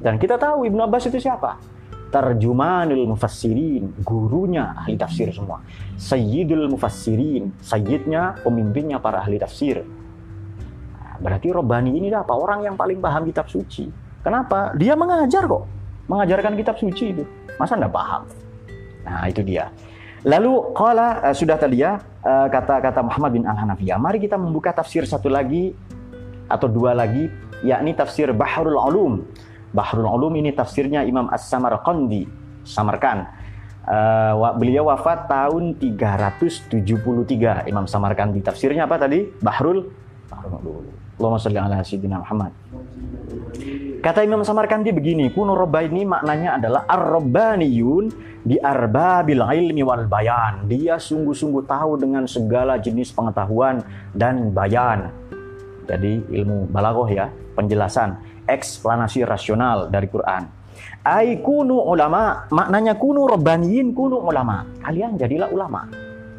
[0.00, 1.60] Dan kita tahu Ibnu Abbas itu siapa?
[2.10, 5.62] Tarjumanul Mufassirin, gurunya ahli tafsir semua.
[5.94, 9.84] Sayyidul Mufassirin, sayyidnya, pemimpinnya para ahli tafsir
[11.20, 12.32] Berarti Robani ini apa?
[12.32, 13.92] Orang yang paling paham kitab suci.
[14.24, 14.72] Kenapa?
[14.80, 15.68] Dia mengajar kok.
[16.08, 17.24] Mengajarkan kitab suci itu.
[17.60, 18.22] Masa enggak paham?
[19.04, 19.68] Nah, itu dia.
[20.26, 23.96] Lalu kala uh, sudah tadi ya kata-kata Muhammad bin Al-Hanafiyah.
[23.96, 25.72] Mari kita membuka tafsir satu lagi
[26.44, 27.32] atau dua lagi
[27.64, 29.24] yakni tafsir Bahrul Ulum.
[29.72, 32.28] Bahrul Ulum ini tafsirnya Imam As-Samarqandi,
[32.68, 33.24] Samarkan.
[33.88, 36.84] Uh, beliau wafat tahun 373
[37.72, 38.44] Imam Samarkandi.
[38.44, 39.24] Tafsirnya apa tadi?
[39.40, 39.88] Bahrul
[40.28, 40.94] Bahrul Ulum.
[41.16, 42.52] Allahumma salli ala sayyidina Muhammad.
[44.00, 48.08] Kata Imam Samarkandi begini, kuno ini maknanya adalah ar-rabbaniyun
[48.40, 50.64] di arbabil ilmi wal bayan.
[50.64, 53.84] Dia sungguh-sungguh tahu dengan segala jenis pengetahuan
[54.16, 55.12] dan bayan.
[55.84, 58.16] Jadi ilmu balaghah ya, penjelasan,
[58.48, 60.48] eksplanasi rasional dari Quran.
[61.04, 64.64] Ai kunu ulama, maknanya kunu rabbaniyin kunu ulama.
[64.80, 65.84] Kalian jadilah ulama.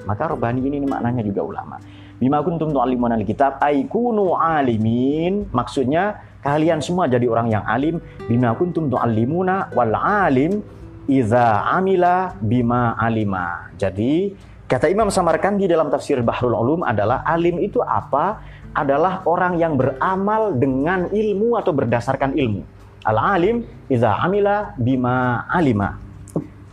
[0.10, 1.78] Maka rabbaniyin ini maknanya juga ulama.
[2.18, 5.46] Bima kuntum tu'allimuna alkitab ay kunu alimin.
[5.54, 8.02] Maksudnya kalian semua jadi orang yang alim.
[8.26, 10.62] Bima kuntum tu'allimuna wal alim
[11.06, 13.72] idza amila bima alima.
[13.78, 14.34] Jadi
[14.66, 18.42] kata Imam Samarkandi dalam tafsir Bahrul Ulum adalah alim itu apa?
[18.72, 22.64] Adalah orang yang beramal dengan ilmu atau berdasarkan ilmu.
[23.04, 25.98] Al-alim idza amila bima alima.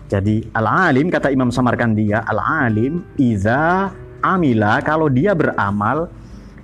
[0.08, 3.90] Jadi al-alim kata Imam Samarkandi ya, al-alim idza
[4.22, 6.06] amila kalau dia beramal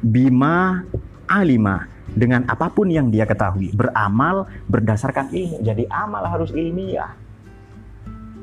[0.05, 0.87] bima
[1.27, 5.59] alima dengan apa pun yang dia ketahui, beramal berdasarkan ilmu.
[5.67, 7.11] Jadi amal harus ilmiah.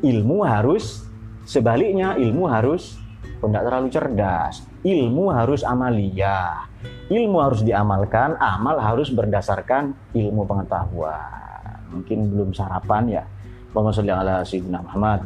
[0.03, 1.07] Ilmu harus
[1.47, 2.99] sebaliknya ilmu harus
[3.41, 4.61] tidak terlalu cerdas.
[4.83, 6.67] Ilmu harus amalia.
[7.07, 11.81] Ilmu harus diamalkan, amal harus berdasarkan ilmu pengetahuan.
[11.91, 13.23] Mungkin belum sarapan ya.
[13.71, 15.19] Allahumma ala Muhammad.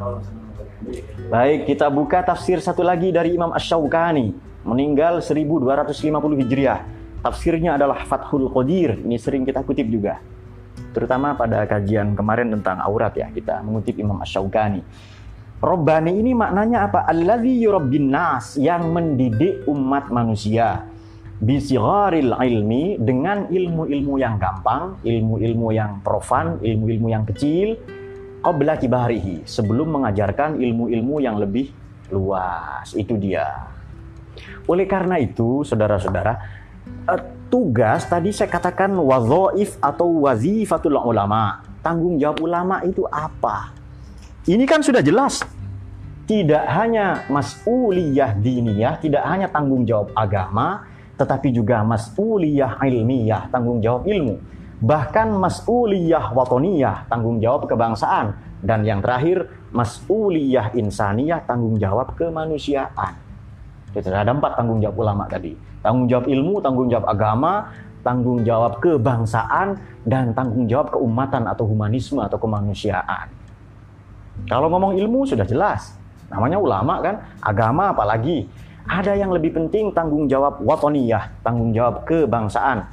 [1.26, 4.30] Baik, kita buka tafsir satu lagi dari Imam Ash-Shawqani,
[4.62, 6.95] meninggal 1250 Hijriah.
[7.26, 9.02] Tafsirnya adalah Fathul Qadir.
[9.02, 10.22] Ini sering kita kutip juga.
[10.94, 14.78] Terutama pada kajian kemarin tentang aurat ya, kita mengutip Imam Ash-Shawqani.
[15.58, 17.02] Robbani ini maknanya apa?
[17.02, 20.86] Alladzi yurabbin nas, yang mendidik umat manusia.
[21.42, 27.74] Bisigharil ilmi, dengan ilmu-ilmu yang gampang, ilmu-ilmu yang profan, ilmu-ilmu yang kecil,
[28.38, 31.74] qabla kibarihi, sebelum mengajarkan ilmu-ilmu yang lebih
[32.14, 32.94] luas.
[32.94, 33.66] Itu dia.
[34.70, 37.22] Oleh karena itu, saudara-saudara, eh,
[37.52, 41.62] tugas tadi saya katakan wazoif atau wazifatul ulama.
[41.82, 43.70] Tanggung jawab ulama itu apa?
[44.46, 45.42] Ini kan sudah jelas.
[46.26, 50.82] Tidak hanya mas'uliyah diniyah, tidak hanya tanggung jawab agama,
[51.14, 54.34] tetapi juga mas'uliyah ilmiyah, tanggung jawab ilmu.
[54.82, 58.34] Bahkan mas'uliyah watoniyah, tanggung jawab kebangsaan.
[58.58, 63.14] Dan yang terakhir, mas'uliyah insaniyah, tanggung jawab kemanusiaan.
[63.94, 65.56] Jadi ada empat tanggung jawab ulama tadi.
[65.86, 67.70] Tanggung jawab ilmu, tanggung jawab agama,
[68.02, 73.30] tanggung jawab kebangsaan, dan tanggung jawab keumatan atau humanisme atau kemanusiaan.
[74.50, 75.94] Kalau ngomong ilmu sudah jelas.
[76.26, 78.50] Namanya ulama kan, agama apalagi.
[78.86, 82.90] Ada yang lebih penting tanggung jawab watoniyah, tanggung jawab kebangsaan.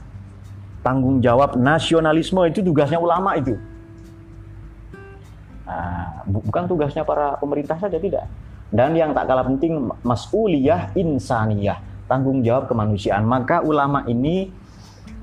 [0.85, 3.57] Tanggung jawab nasionalisme itu tugasnya ulama itu.
[5.65, 8.29] Nah, bukan tugasnya para pemerintah saja tidak.
[8.73, 11.77] Dan yang tak kalah penting mas'uliyah insaniyah,
[12.07, 13.23] tanggung jawab kemanusiaan.
[13.23, 14.51] Maka ulama ini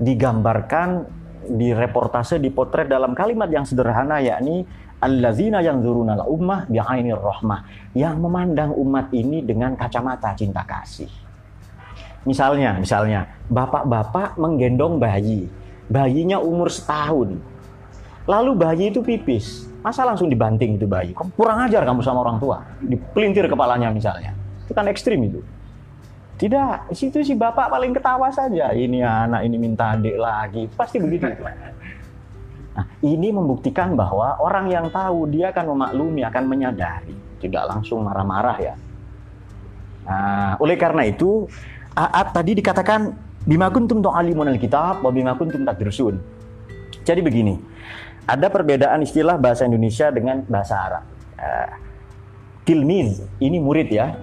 [0.01, 1.05] digambarkan
[1.41, 4.65] di reportase dipotret dalam kalimat yang sederhana yakni
[5.01, 7.65] allazina yang zurunal ummah bi'ainir rahmah
[7.97, 11.09] yang memandang umat ini dengan kacamata cinta kasih.
[12.21, 15.49] Misalnya, misalnya bapak-bapak menggendong bayi,
[15.89, 17.41] bayinya umur setahun,
[18.29, 21.17] lalu bayi itu pipis, masa langsung dibanting itu bayi?
[21.17, 24.37] Kurang ajar kamu sama orang tua, dipelintir kepalanya misalnya,
[24.69, 25.41] itu kan ekstrim itu.
[26.39, 28.73] Tidak, situ si bapak paling ketawa saja.
[28.73, 31.27] Ini anak ini minta adik lagi, pasti begitu.
[32.71, 37.13] Nah, ini membuktikan bahwa orang yang tahu dia akan memaklumi, akan menyadari,
[37.43, 38.75] tidak langsung marah-marah ya.
[40.01, 41.45] Nah, oleh karena itu,
[41.91, 43.11] Aat tadi dikatakan
[43.43, 46.23] bima kuntum tu'alimun alkitab wa bima kuntum tadrusun.
[47.03, 47.59] Jadi begini,
[48.23, 51.03] ada perbedaan istilah bahasa Indonesia dengan bahasa Arab.
[51.35, 51.69] Uh,
[52.63, 54.15] tilmiz, ini murid ya.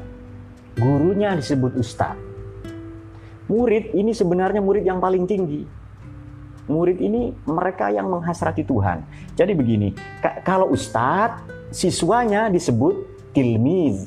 [0.78, 2.14] Gurunya disebut ustaz.
[3.50, 5.78] Murid ini sebenarnya murid yang paling tinggi
[6.68, 9.02] murid ini mereka yang menghasrati Tuhan.
[9.34, 9.96] Jadi begini,
[10.44, 12.94] kalau ustadz, siswanya disebut
[13.32, 14.06] tilmiz.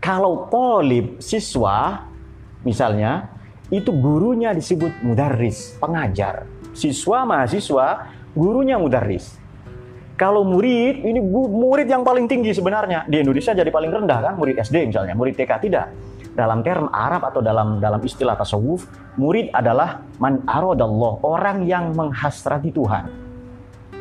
[0.00, 2.04] Kalau polib, siswa,
[2.60, 3.32] misalnya,
[3.72, 6.44] itu gurunya disebut mudarris, pengajar.
[6.76, 9.40] Siswa, mahasiswa, gurunya mudarris.
[10.14, 11.18] Kalau murid, ini
[11.50, 13.02] murid yang paling tinggi sebenarnya.
[13.10, 15.90] Di Indonesia jadi paling rendah kan, murid SD misalnya, murid TK tidak
[16.34, 18.86] dalam term Arab atau dalam dalam istilah tasawuf,
[19.18, 23.10] murid adalah man aradallah, orang yang menghasrati Tuhan.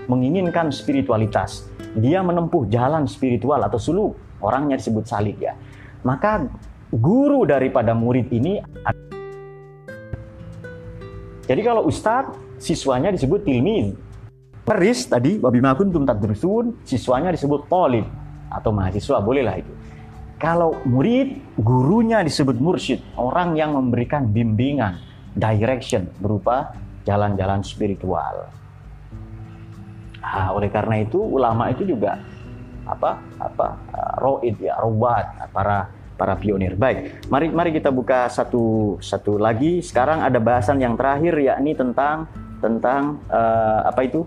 [0.05, 1.69] Menginginkan spiritualitas.
[1.97, 4.13] Dia menempuh jalan spiritual atau suluk.
[4.43, 5.55] Orangnya disebut salik ya.
[6.03, 6.45] Maka
[6.91, 8.59] guru daripada murid ini
[11.43, 13.95] jadi kalau ustadz, siswanya disebut tilmin.
[14.63, 18.07] Peris tadi, babi makun tum tadrusun, siswanya disebut polib
[18.47, 19.73] atau mahasiswa, bolehlah itu.
[20.39, 25.03] Kalau murid, gurunya disebut mursyid, orang yang memberikan bimbingan,
[25.35, 26.71] direction berupa
[27.03, 28.47] jalan-jalan spiritual.
[30.23, 32.15] Nah, oleh karena itu ulama itu juga
[32.83, 36.79] apa apa uh, roid ya robat para para pionir.
[36.79, 39.83] Baik, mari mari kita buka satu satu lagi.
[39.83, 42.31] Sekarang ada bahasan yang terakhir yakni tentang
[42.63, 44.23] tentang uh, apa itu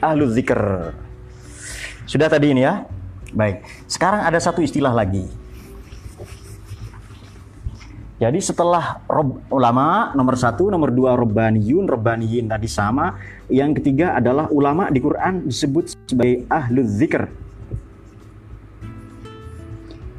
[0.00, 0.92] ahlu zikr.
[2.08, 2.88] Sudah tadi ini ya.
[3.30, 5.22] Baik, sekarang ada satu istilah lagi.
[8.20, 13.16] Jadi setelah rob, ulama nomor satu, nomor dua robbaniyun, robbaniyin tadi sama.
[13.48, 17.32] Yang ketiga adalah ulama di Quran disebut sebagai ahlu zikr.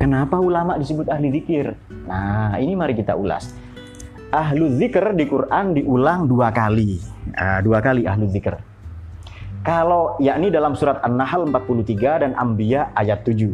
[0.01, 1.77] Kenapa ulama disebut ahli zikir?
[2.09, 3.53] Nah ini mari kita ulas.
[4.33, 6.97] Ahlu zikr di Quran diulang dua kali.
[7.37, 8.70] Nah, dua kali ahlu zikr.
[9.61, 13.53] Kalau yakni dalam surat An-Nahl 43 dan Ambiya ayat 7.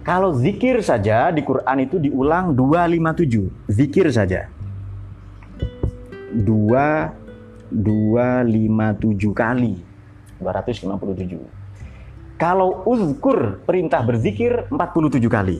[0.00, 3.68] Kalau zikir saja di Quran itu diulang 257.
[3.68, 4.48] Zikir saja.
[6.30, 7.10] dua
[7.70, 9.82] dua lima tujuh kali
[10.38, 11.38] 257
[12.38, 15.58] kalau uzkur perintah berzikir 47 kali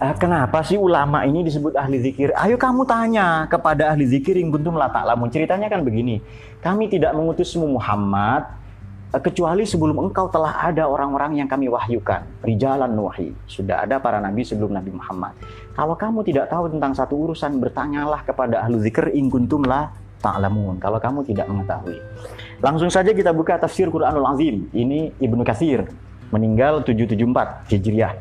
[0.00, 2.32] Uh, kenapa sih ulama ini disebut ahli zikir?
[2.38, 5.28] Ayo kamu tanya kepada ahli zikir yang kuntum la ta'lamun.
[5.28, 6.22] Ceritanya kan begini.
[6.62, 8.60] Kami tidak mengutus Muhammad
[9.10, 12.22] Eh, kecuali sebelum engkau telah ada orang-orang yang kami wahyukan.
[12.46, 13.34] Rijalan nuhi.
[13.50, 15.34] Sudah ada para nabi sebelum Nabi Muhammad.
[15.74, 19.90] Kalau kamu tidak tahu tentang satu urusan, bertanyalah kepada ahlu zikr in kuntum la
[20.22, 20.78] ta'lamun.
[20.78, 21.98] Kalau kamu tidak mengetahui.
[22.60, 24.68] Langsung saja kita buka tafsir Quranul Azim.
[24.76, 25.88] Ini Ibnu Katsir.
[26.28, 28.12] Meninggal 774 Hijriah.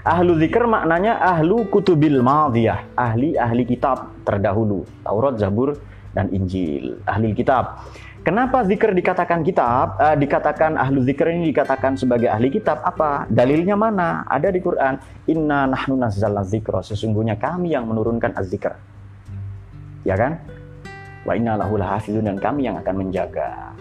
[0.00, 2.88] Ahlu zikr maknanya ahlu kutubil madiyah.
[2.96, 4.88] Ahli-ahli kitab terdahulu.
[5.04, 5.76] Taurat, Zabur,
[6.16, 7.04] dan Injil.
[7.04, 7.84] Ahli kitab.
[8.24, 12.82] Kenapa zikir dikatakan kitab, uh, dikatakan ahlu zikir ini dikatakan sebagai ahli kitab?
[12.82, 13.28] Apa?
[13.30, 14.24] Dalilnya mana?
[14.26, 14.98] Ada di Quran.
[15.30, 16.80] Inna nahnu nazzalna zikra.
[16.80, 18.74] Sesungguhnya kami yang menurunkan az-zikr.
[20.02, 20.42] Ya kan?
[21.26, 23.74] Wa inna lahu lahafizun dan kami yang akan menjaga.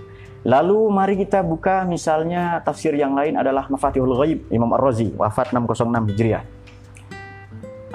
[0.45, 6.09] Lalu mari kita buka misalnya tafsir yang lain adalah Mafatihul Ghaib Imam Ar-Razi wafat 606
[6.13, 6.43] Hijriah.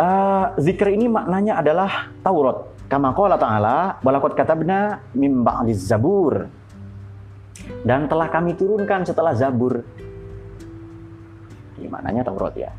[0.01, 2.67] Uh, zikir ini maknanya adalah Taurat.
[2.91, 6.51] Kama qala ta'ala, walaqad katabna mim ba'diz zabur.
[7.87, 9.81] Dan telah kami turunkan setelah Zabur.
[11.81, 12.71] Gimana Taurat ya?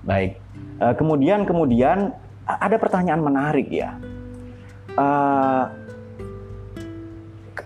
[0.00, 0.40] Baik.
[0.80, 2.14] Uh, kemudian kemudian
[2.46, 4.00] ada pertanyaan menarik ya.
[4.96, 5.68] Uh,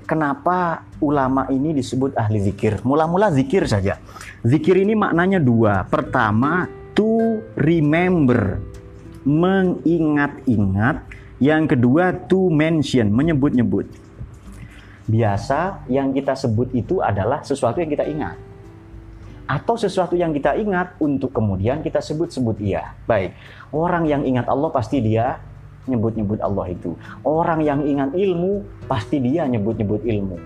[0.04, 2.84] kenapa ulama ini disebut ahli zikir?
[2.84, 3.98] Mula-mula zikir saja.
[4.44, 5.88] Zikir ini maknanya dua.
[5.88, 8.60] Pertama, to remember,
[9.26, 11.02] mengingat-ingat
[11.42, 13.90] yang kedua, to mention, menyebut-nyebut.
[15.04, 18.36] Biasa yang kita sebut itu adalah sesuatu yang kita ingat.
[19.44, 22.96] Atau sesuatu yang kita ingat untuk kemudian kita sebut-sebut iya.
[23.04, 23.36] Baik,
[23.76, 25.36] orang yang ingat Allah pasti dia
[25.88, 26.96] nyebut-nyebut Allah itu.
[27.24, 30.36] Orang yang ingat ilmu pasti dia nyebut-nyebut ilmu.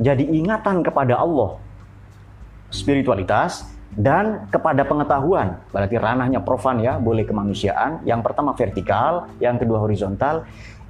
[0.00, 1.60] Jadi ingatan kepada Allah,
[2.72, 5.60] spiritualitas dan kepada pengetahuan.
[5.74, 8.02] Berarti ranahnya profan ya boleh kemanusiaan.
[8.06, 10.46] Yang pertama vertikal yang kedua horizontal.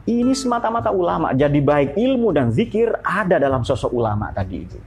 [0.09, 1.37] Ini semata-mata ulama.
[1.37, 4.79] Jadi baik ilmu dan zikir ada dalam sosok ulama tadi itu.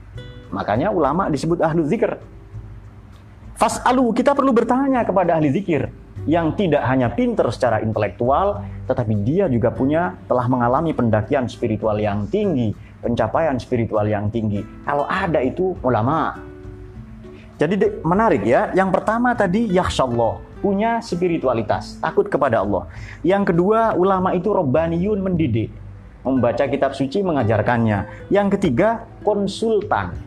[0.50, 2.18] Makanya ulama disebut ahlu zikir.
[3.54, 5.86] Fas'alu kita perlu bertanya kepada ahli zikir
[6.24, 12.28] yang tidak hanya pinter secara intelektual tetapi dia juga punya telah mengalami pendakian spiritual yang
[12.28, 12.72] tinggi
[13.04, 16.36] pencapaian spiritual yang tinggi kalau ada itu ulama
[17.54, 18.74] jadi menarik ya.
[18.74, 22.90] Yang pertama tadi yakhsyallah, punya spiritualitas, takut kepada Allah.
[23.22, 25.70] Yang kedua, ulama itu robbaniyun mendidik,
[26.26, 28.26] membaca kitab suci mengajarkannya.
[28.34, 30.18] Yang ketiga, konsultan.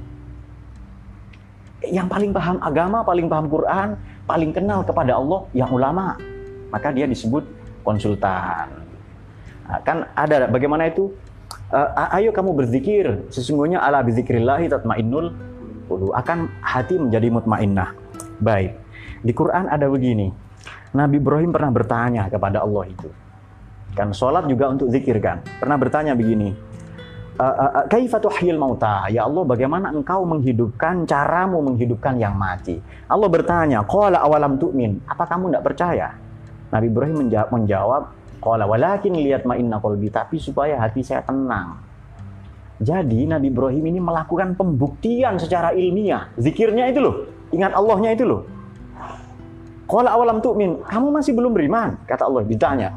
[1.85, 3.89] Yang paling paham agama, paling paham Quran,
[4.25, 6.17] paling kenal kepada Allah yang ulama.
[6.73, 7.45] Maka dia disebut
[7.85, 8.67] konsultan.
[9.67, 11.13] Nah, kan ada bagaimana itu?
[11.67, 15.35] Uh, ayo kamu berzikir, sesungguhnya ala bizikrillahi tatmainnul
[15.91, 17.91] akan hati menjadi mutmainnah.
[18.39, 18.75] Baik.
[19.23, 20.31] Di Quran ada begini.
[20.95, 23.09] Nabi Ibrahim pernah bertanya kepada Allah itu.
[23.95, 25.43] Kan sholat juga untuk zikir kan.
[25.59, 26.53] Pernah bertanya begini.
[27.85, 29.05] Kaifa tuhyil mauta?
[29.13, 32.81] Ya Allah, bagaimana engkau menghidupkan caramu menghidupkan yang mati?
[33.05, 36.17] Allah bertanya, "Qala awalam tu'min?" Apa kamu tidak percaya?
[36.73, 38.03] Nabi Ibrahim menjawab, menjawab
[38.41, 41.77] "Qala walakin lihat ma'inna qalbi," tapi supaya hati saya tenang.
[42.81, 46.33] Jadi Nabi Ibrahim ini melakukan pembuktian secara ilmiah.
[46.41, 47.15] Zikirnya itu loh,
[47.53, 48.41] ingat Allahnya itu loh.
[49.85, 52.01] Qala awalam tu'min, kamu masih belum beriman?
[52.09, 52.89] Kata Allah ditanya.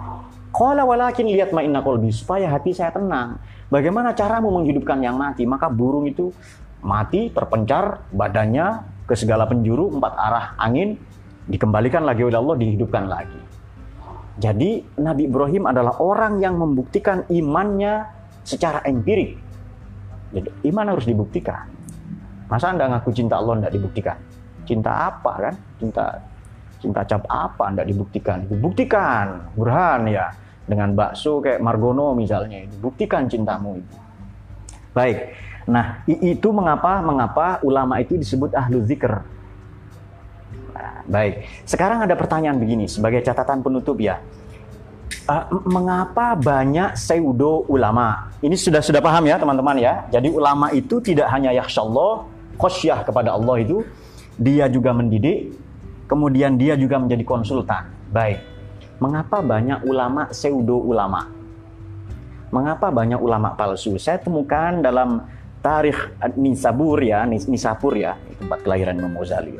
[0.50, 3.38] Qala walakin lihat ma'inna qalbi, supaya hati saya tenang.
[3.70, 5.46] Bagaimana caramu menghidupkan yang mati?
[5.46, 6.34] Maka burung itu
[6.82, 10.98] mati, terpencar badannya ke segala penjuru, empat arah angin,
[11.46, 13.40] dikembalikan lagi oleh Allah, dihidupkan lagi.
[14.42, 18.10] Jadi Nabi Ibrahim adalah orang yang membuktikan imannya
[18.42, 19.38] secara empirik.
[20.34, 21.70] Jadi iman harus dibuktikan.
[22.50, 24.16] Masa Anda ngaku cinta Allah tidak dibuktikan?
[24.66, 25.54] Cinta apa kan?
[25.78, 26.04] Cinta
[26.82, 28.50] cinta cap apa Anda dibuktikan?
[28.50, 30.34] Dibuktikan, burhan ya
[30.66, 32.76] dengan bakso kayak Margono misalnya itu.
[32.78, 33.96] Buktikan cintamu itu.
[34.94, 35.34] Baik.
[35.70, 39.22] Nah itu mengapa mengapa ulama itu disebut ahlu zikr.
[40.70, 41.46] Nah, baik.
[41.66, 44.22] Sekarang ada pertanyaan begini sebagai catatan penutup ya.
[45.26, 48.30] Uh, mengapa banyak pseudo ulama?
[48.42, 50.06] Ini sudah sudah paham ya teman-teman ya.
[50.10, 52.26] Jadi ulama itu tidak hanya yakhsyallah
[52.58, 53.82] khosyah kepada Allah itu
[54.40, 55.54] dia juga mendidik
[56.10, 57.90] kemudian dia juga menjadi konsultan.
[58.10, 58.49] Baik
[59.00, 61.26] mengapa banyak ulama pseudo ulama?
[62.52, 63.96] Mengapa banyak ulama palsu?
[63.96, 65.24] Saya temukan dalam
[65.64, 69.56] tarikh Nisabur ya, Nisapur ya, tempat kelahiran Imam Ghazali.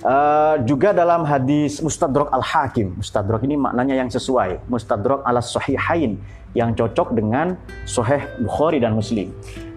[0.00, 2.96] Uh, juga dalam hadis Mustadrak Al-Hakim.
[2.96, 4.64] Mustadrak ini maknanya yang sesuai.
[4.64, 6.16] Mustadrak ala Sahihain
[6.56, 9.28] yang cocok dengan Sahih Bukhari dan Muslim.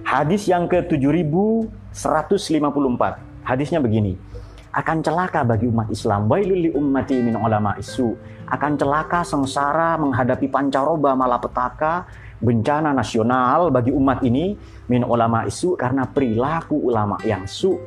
[0.07, 3.03] Hadis yang ke-7154.
[3.43, 4.15] Hadisnya begini
[4.73, 6.25] akan celaka bagi umat Islam.
[6.25, 8.17] Wailul li ummati min ulama isu.
[8.49, 12.09] Akan celaka sengsara menghadapi pancaroba malapetaka
[12.41, 14.57] bencana nasional bagi umat ini
[14.89, 17.77] min ulama isu karena perilaku ulama yang su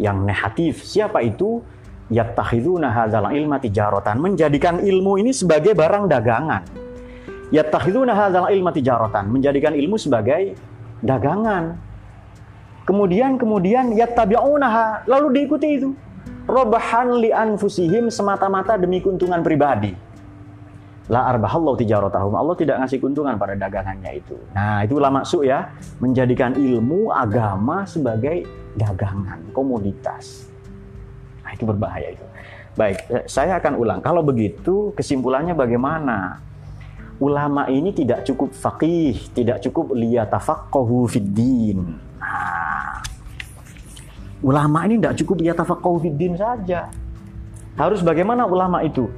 [0.00, 0.80] yang negatif.
[0.80, 1.60] Siapa itu?
[2.06, 4.16] Yattakhiduna hadzal ilma tijaratan.
[4.22, 6.62] Menjadikan ilmu ini sebagai barang dagangan.
[7.52, 9.28] Yattakhiduna hadzal ilma tijaratan.
[9.28, 10.56] Menjadikan ilmu sebagai
[11.04, 11.85] dagangan
[12.86, 15.90] Kemudian kemudian yattabi'unaha, lalu diikuti itu.
[16.46, 19.90] Robahan li anfusihim semata-mata demi keuntungan pribadi.
[21.10, 22.38] La arbahallahu tijaratahum.
[22.38, 24.38] Allah tidak ngasih keuntungan pada dagangannya itu.
[24.54, 28.46] Nah, itu ulama su ya, menjadikan ilmu agama sebagai
[28.78, 30.46] dagangan, komoditas.
[31.42, 32.26] Nah, itu berbahaya itu.
[32.78, 33.98] Baik, eh, saya akan ulang.
[33.98, 36.38] Kalau begitu, kesimpulannya bagaimana?
[37.18, 41.80] Ulama ini tidak cukup faqih, tidak cukup liyatafaqahu fid din
[42.26, 42.65] Nah,
[44.46, 46.86] ulama ini tidak cukup dia tafaqahu fiddin saja.
[47.74, 49.10] Harus bagaimana ulama itu?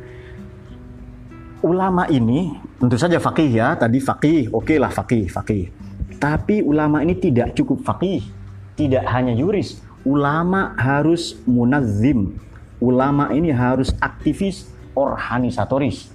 [1.61, 5.69] Ulama ini tentu saja fakih ya, tadi fakih, oke okay lah fakih, fakih.
[6.17, 8.25] Tapi ulama ini tidak cukup fakih,
[8.73, 9.85] tidak hanya yuris.
[10.09, 12.41] Ulama harus munazim.
[12.81, 16.09] Ulama ini harus aktivis organisatoris.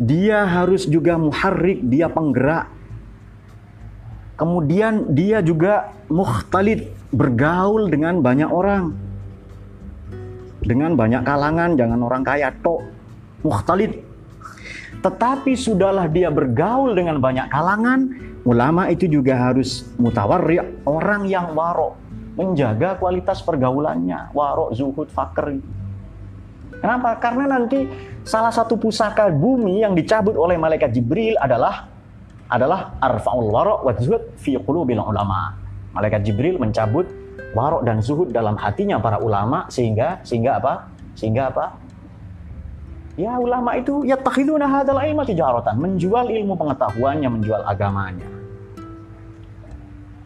[0.00, 2.70] Dia harus juga muharrik, dia penggerak,
[4.40, 8.94] Kemudian dia juga mukhtalid, bergaul dengan banyak orang.
[10.60, 12.84] Dengan banyak kalangan, jangan orang kaya tok.
[13.40, 13.96] Mukhtalid.
[15.00, 18.12] Tetapi sudahlah dia bergaul dengan banyak kalangan,
[18.44, 21.96] ulama itu juga harus mutawarri, orang yang warok,
[22.36, 25.64] menjaga kualitas pergaulannya, warok, zuhud, fakir.
[26.80, 27.16] Kenapa?
[27.16, 27.88] Karena nanti
[28.28, 31.88] salah satu pusaka bumi yang dicabut oleh malaikat Jibril adalah
[32.50, 35.59] adalah arfa'ul warok wa zuhud fi qulubil ulama.
[35.90, 37.06] Malaikat Jibril mencabut
[37.52, 40.90] warok dan zuhud dalam hatinya para ulama sehingga sehingga apa?
[41.18, 41.74] Sehingga apa?
[43.18, 48.28] Ya ulama itu ya takhiduna hadzal ilma tijaratan, menjual ilmu pengetahuannya, menjual agamanya.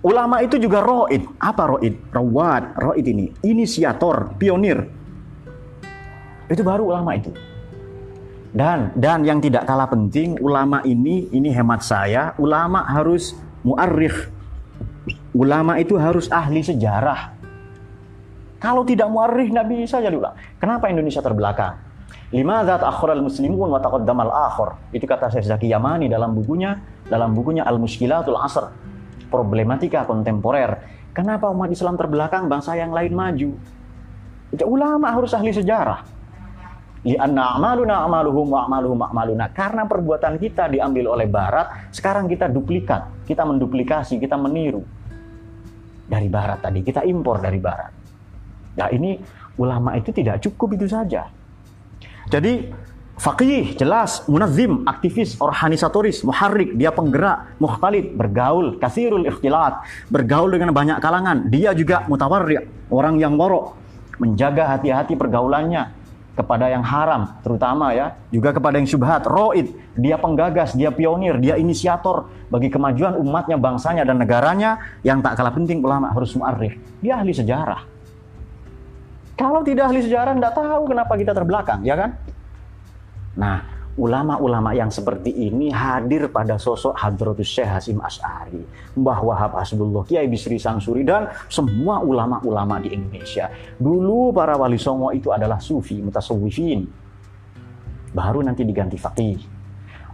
[0.05, 1.25] Ulama itu juga roid.
[1.41, 1.97] Apa roid?
[2.13, 3.33] Rawat, roid ini.
[3.41, 4.85] Inisiator, pionir.
[6.45, 7.33] Itu baru ulama itu.
[8.55, 13.35] Dan dan yang tidak kalah penting ulama ini ini hemat saya ulama harus
[13.65, 14.31] muarrikh.
[15.37, 17.37] Ulama itu harus ahli sejarah.
[18.57, 20.41] Kalau tidak muarrikh Nabi bisa jadi ulama.
[20.57, 21.77] Kenapa Indonesia terbelakang?
[22.33, 24.81] Lima zat akhiral muslimun wa taqaddamal akhir.
[24.97, 28.73] Itu kata Syekh Zaki Yamani dalam bukunya dalam bukunya Al Muskilatul Asr.
[29.29, 30.81] Problematika kontemporer.
[31.13, 33.51] Kenapa umat Islam terbelakang, bangsa yang lain maju?
[34.65, 36.15] Ulama harus ahli sejarah
[37.05, 39.53] lianna amaluna amaluhum wa amaluhum amaluna.
[39.53, 44.81] Karena perbuatan kita diambil oleh barat, sekarang kita duplikat, kita menduplikasi, kita meniru
[46.05, 47.93] dari barat tadi, kita impor dari barat.
[48.75, 49.17] Nah, ini
[49.59, 51.31] ulama itu tidak cukup itu saja.
[52.29, 52.53] Jadi
[53.15, 60.99] Fakih jelas, munazim, aktivis, organisatoris, muharrik, dia penggerak, muhtalid, bergaul, kasirul ikhtilat, bergaul dengan banyak
[60.99, 61.47] kalangan.
[61.47, 62.59] Dia juga mutawarri,
[62.91, 63.79] orang yang warok,
[64.19, 65.95] menjaga hati-hati pergaulannya,
[66.35, 71.55] kepada yang haram, terutama ya, juga kepada yang syubhat, roid, dia penggagas, dia pionir, dia
[71.55, 76.75] inisiator bagi kemajuan umatnya, bangsanya, dan negaranya, yang tak kalah penting ulama harus mu'arif.
[76.99, 77.87] Dia ahli sejarah.
[79.35, 82.11] Kalau tidak ahli sejarah, tidak tahu kenapa kita terbelakang, ya kan?
[83.35, 88.63] Nah, ulama-ulama yang seperti ini hadir pada sosok Hadratus Syekh Hasim As'ari,
[88.99, 93.47] Mbah Wahab Asbullah, Kiai Bisri Sangsuri, dan semua ulama-ulama di Indonesia.
[93.79, 96.83] Dulu para wali songo itu adalah sufi, mutasawwifin.
[98.15, 99.39] Baru nanti diganti faqih.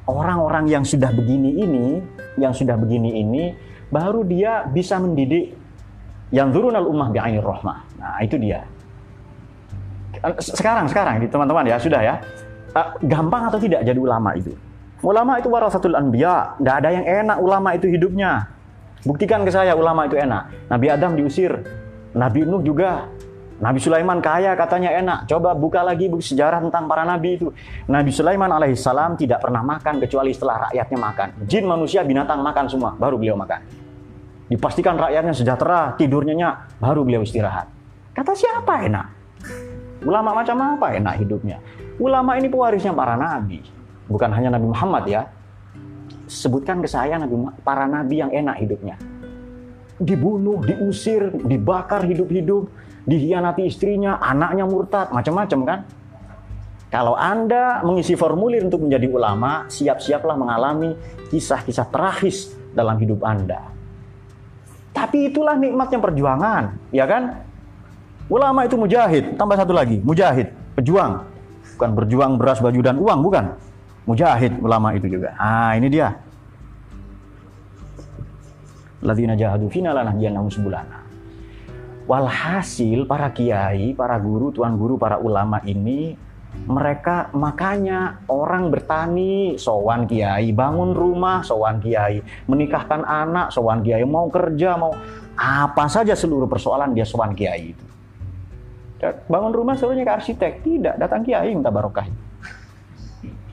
[0.08, 1.86] Orang-orang yang sudah begini ini,
[2.36, 3.52] yang sudah begini ini,
[3.88, 5.56] baru dia bisa mendidik
[6.32, 7.78] yang turun al ummah bi'ainir rahmah.
[7.96, 8.60] Nah, itu dia.
[10.36, 12.20] Sekarang, sekarang, teman-teman ya, sudah ya
[12.74, 14.54] uh, gampang atau tidak jadi ulama itu?
[15.00, 18.52] Ulama itu warasatul anbiya, nggak ada yang enak ulama itu hidupnya.
[19.00, 20.68] Buktikan ke saya ulama itu enak.
[20.68, 21.56] Nabi Adam diusir,
[22.12, 23.08] Nabi Nuh juga,
[23.60, 25.28] Nabi Sulaiman kaya katanya enak.
[25.28, 27.52] Coba buka lagi buku sejarah tentang para nabi itu.
[27.88, 31.28] Nabi Sulaiman alaihissalam tidak pernah makan kecuali setelah rakyatnya makan.
[31.44, 33.60] Jin, manusia, binatang makan semua, baru beliau makan.
[34.48, 37.68] Dipastikan rakyatnya sejahtera, tidurnya nyak, baru beliau istirahat.
[38.16, 39.06] Kata siapa enak?
[40.08, 41.60] Ulama macam apa enak hidupnya?
[42.00, 43.60] Ulama ini pewarisnya para nabi,
[44.08, 45.22] bukan hanya Nabi Muhammad ya.
[46.24, 48.96] Sebutkan ke saya nabi para nabi yang enak hidupnya.
[50.00, 52.72] Dibunuh, diusir, dibakar hidup-hidup,
[53.04, 55.80] dihianati istrinya, anaknya murtad, macam-macam kan?
[56.88, 60.96] Kalau Anda mengisi formulir untuk menjadi ulama, siap-siaplah mengalami
[61.28, 62.34] kisah-kisah terakhir
[62.72, 63.62] dalam hidup Anda.
[64.90, 67.46] Tapi itulah nikmatnya perjuangan, ya kan?
[68.26, 71.29] Ulama itu mujahid, tambah satu lagi, mujahid, pejuang.
[71.80, 73.56] Bukan berjuang beras, baju, dan uang, bukan.
[74.04, 75.32] Mujahid ulama itu juga.
[75.40, 76.12] Ah, ini dia.
[79.00, 81.00] Ladzina jahadu fina lanahdiyannahum subulana.
[82.04, 86.12] Walhasil para kiai, para guru, tuan guru, para ulama ini
[86.68, 92.20] mereka makanya orang bertani sowan kiai bangun rumah sowan kiai
[92.50, 94.90] menikahkan anak sowan kiai mau kerja mau
[95.38, 97.89] apa saja seluruh persoalan dia sowan kiai itu
[99.28, 100.52] bangun rumah seluruhnya ke arsitek.
[100.60, 102.04] Tidak, datang kiai minta barokah.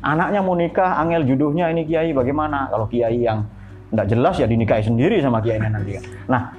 [0.03, 2.69] Anaknya mau nikah, angel juduhnya ini kiai bagaimana?
[2.69, 3.43] Kalau kiai yang
[3.87, 5.97] tidak jelas ya dinikahi sendiri sama kiai nanti.
[6.27, 6.51] Nah,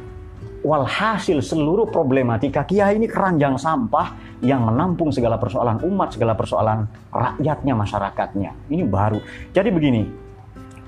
[0.65, 7.75] walhasil seluruh problematika kiai ini keranjang sampah yang menampung segala persoalan umat, segala persoalan rakyatnya,
[7.79, 8.51] masyarakatnya.
[8.73, 9.21] Ini baru.
[9.55, 10.03] Jadi begini,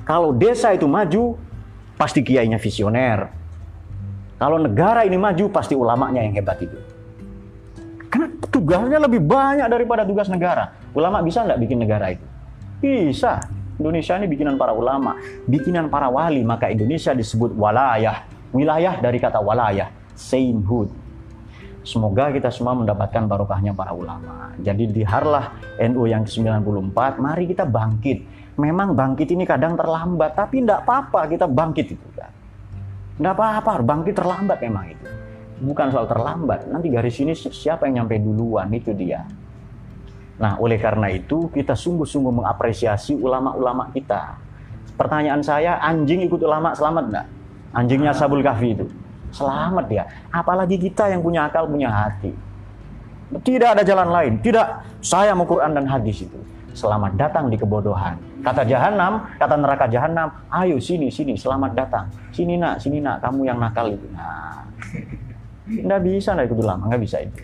[0.03, 1.39] kalau desa itu maju,
[1.95, 3.31] pasti kiainya visioner.
[4.41, 6.90] Kalau negara ini maju, pasti ulamanya yang hebat itu.
[8.49, 10.73] Tugasnya lebih banyak daripada tugas negara.
[10.97, 12.25] Ulama bisa nggak bikin negara itu?
[12.81, 13.37] Bisa.
[13.81, 15.17] Indonesia ini bikinan para ulama,
[15.49, 18.29] bikinan para wali, maka Indonesia disebut walayah.
[18.53, 20.93] Wilayah dari kata walayah, sainthood.
[21.81, 24.53] Semoga kita semua mendapatkan barokahnya para ulama.
[24.61, 28.29] Jadi diharlah NU yang ke-94, mari kita bangkit.
[28.61, 32.07] Memang bangkit ini kadang terlambat, tapi tidak apa-apa kita bangkit itu.
[33.17, 35.20] Tidak apa-apa, bangkit terlambat memang itu
[35.61, 36.67] bukan soal terlambat.
[36.67, 39.23] Nanti garis ini siapa yang nyampe duluan itu dia.
[40.41, 44.41] Nah, oleh karena itu kita sungguh-sungguh mengapresiasi ulama-ulama kita.
[44.97, 47.27] Pertanyaan saya, anjing ikut ulama selamat enggak?
[47.77, 48.89] Anjingnya Sabul Kahfi itu.
[49.31, 50.05] Selamat dia.
[50.33, 52.33] Apalagi kita yang punya akal, punya hati.
[53.31, 54.33] Tidak ada jalan lain.
[54.43, 54.67] Tidak,
[55.05, 56.41] saya mau Quran dan hadis itu.
[56.75, 58.19] Selamat datang di kebodohan.
[58.43, 62.09] Kata jahanam, kata neraka jahanam, ayo sini, sini, selamat datang.
[62.33, 64.07] Sini nak, sini nak, kamu yang nakal itu.
[64.11, 64.67] Nah,
[65.71, 67.39] Nggak bisa nggak ikut ulama, nggak bisa itu.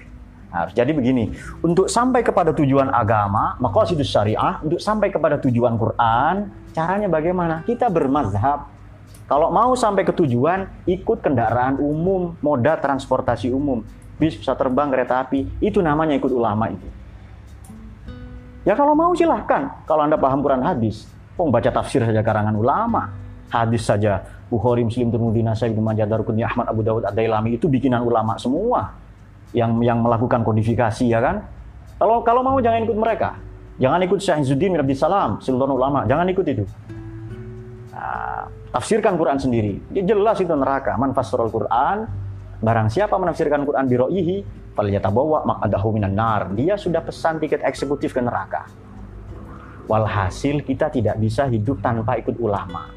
[0.50, 0.72] Harus.
[0.72, 1.30] Jadi begini,
[1.62, 6.34] untuk sampai kepada tujuan agama, maka itu syariah, untuk sampai kepada tujuan Quran,
[6.72, 7.62] caranya bagaimana?
[7.66, 8.72] Kita bermazhab.
[9.26, 13.82] Kalau mau sampai ke tujuan, ikut kendaraan umum, moda transportasi umum,
[14.16, 16.88] bis, bisa terbang, kereta api, itu namanya ikut ulama itu.
[18.62, 21.06] Ya kalau mau silahkan, kalau Anda paham Quran hadis,
[21.38, 23.14] oh baca tafsir saja karangan ulama,
[23.50, 28.06] hadis saja Bukhari, Muslim, Tirmidzi, Nasai, Ibnu Majah, Daruqutni, Ahmad, Abu Dawud, Ad-Dailami itu bikinan
[28.06, 28.94] ulama semua
[29.50, 31.42] yang yang melakukan kodifikasi ya kan.
[31.98, 33.34] Kalau kalau mau jangan ikut mereka.
[33.76, 36.64] Jangan ikut Syekh Izzuddin bin Abdul Salam, Sultan Ulama, jangan ikut itu.
[37.92, 39.84] Nah, tafsirkan Quran sendiri.
[39.92, 40.96] Dia jelas itu neraka.
[40.96, 42.08] Man fasrul Quran,
[42.64, 44.36] barang siapa menafsirkan Quran bi ra'yihi,
[44.72, 46.56] falyatabawa maq'adahu minan nar.
[46.56, 48.64] Dia sudah pesan tiket eksekutif ke neraka.
[49.92, 52.95] Walhasil kita tidak bisa hidup tanpa ikut ulama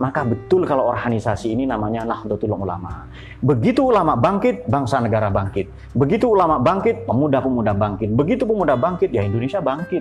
[0.00, 3.04] maka betul kalau organisasi ini namanya Nahdlatul Ulama.
[3.44, 5.68] Begitu ulama bangkit, bangsa negara bangkit.
[5.92, 8.08] Begitu ulama bangkit, pemuda-pemuda bangkit.
[8.16, 10.00] Begitu pemuda bangkit, ya Indonesia bangkit.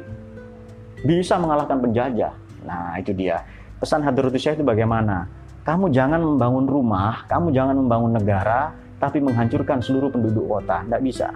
[1.03, 2.31] Bisa mengalahkan penjajah.
[2.63, 3.43] Nah, itu dia.
[3.83, 5.27] Pesan Hadratus Syekh itu bagaimana?
[5.67, 8.71] Kamu jangan membangun rumah, kamu jangan membangun negara,
[9.03, 10.79] tapi menghancurkan seluruh penduduk kota.
[10.87, 11.27] Tidak bisa.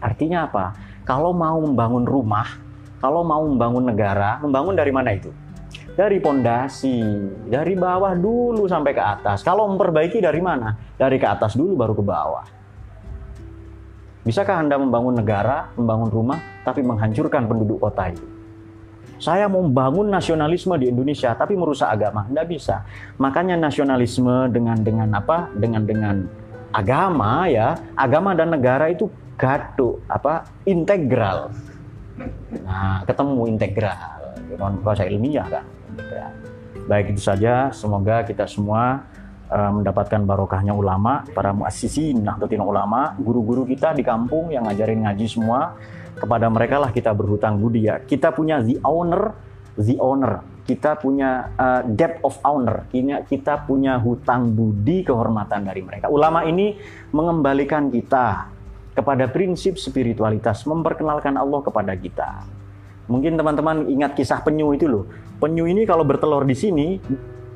[0.00, 0.72] Artinya apa?
[1.04, 2.56] Kalau mau membangun rumah,
[3.04, 5.28] kalau mau membangun negara, membangun dari mana itu?
[5.96, 7.00] Dari pondasi,
[7.48, 9.40] dari bawah dulu sampai ke atas.
[9.40, 10.76] Kalau memperbaiki dari mana?
[10.92, 12.44] Dari ke atas dulu baru ke bawah.
[14.28, 16.38] Bisakah Anda membangun negara, membangun rumah,
[16.68, 18.26] tapi menghancurkan penduduk kota itu?
[19.16, 22.84] Saya mau membangun nasionalisme di Indonesia, tapi merusak agama, tidak bisa.
[23.16, 25.48] Makanya nasionalisme dengan dengan apa?
[25.56, 26.28] Dengan dengan
[26.76, 29.08] agama ya, agama dan negara itu
[29.40, 30.44] gaduh apa?
[30.68, 31.48] Integral.
[32.66, 34.36] Nah, ketemu integral,
[34.84, 35.64] bahasa ilmiah kan.
[35.90, 36.32] Integral.
[36.86, 39.06] Baik itu saja, semoga kita semua
[39.50, 45.26] uh, mendapatkan barokahnya ulama, para muassisin, nahdlatul ulama, guru-guru kita di kampung yang ngajarin ngaji
[45.26, 45.74] semua
[46.16, 48.00] kepada mereka lah kita berhutang budi ya.
[48.00, 49.34] Kita punya the owner,
[49.76, 50.40] the owner.
[50.66, 52.90] Kita punya uh, debt of owner.
[53.26, 56.10] Kita punya hutang budi kehormatan dari mereka.
[56.10, 56.74] Ulama ini
[57.14, 58.50] mengembalikan kita
[58.96, 62.30] kepada prinsip spiritualitas, memperkenalkan Allah kepada kita.
[63.06, 65.06] Mungkin teman-teman ingat kisah penyu itu loh.
[65.38, 66.98] Penyu ini kalau bertelur di sini,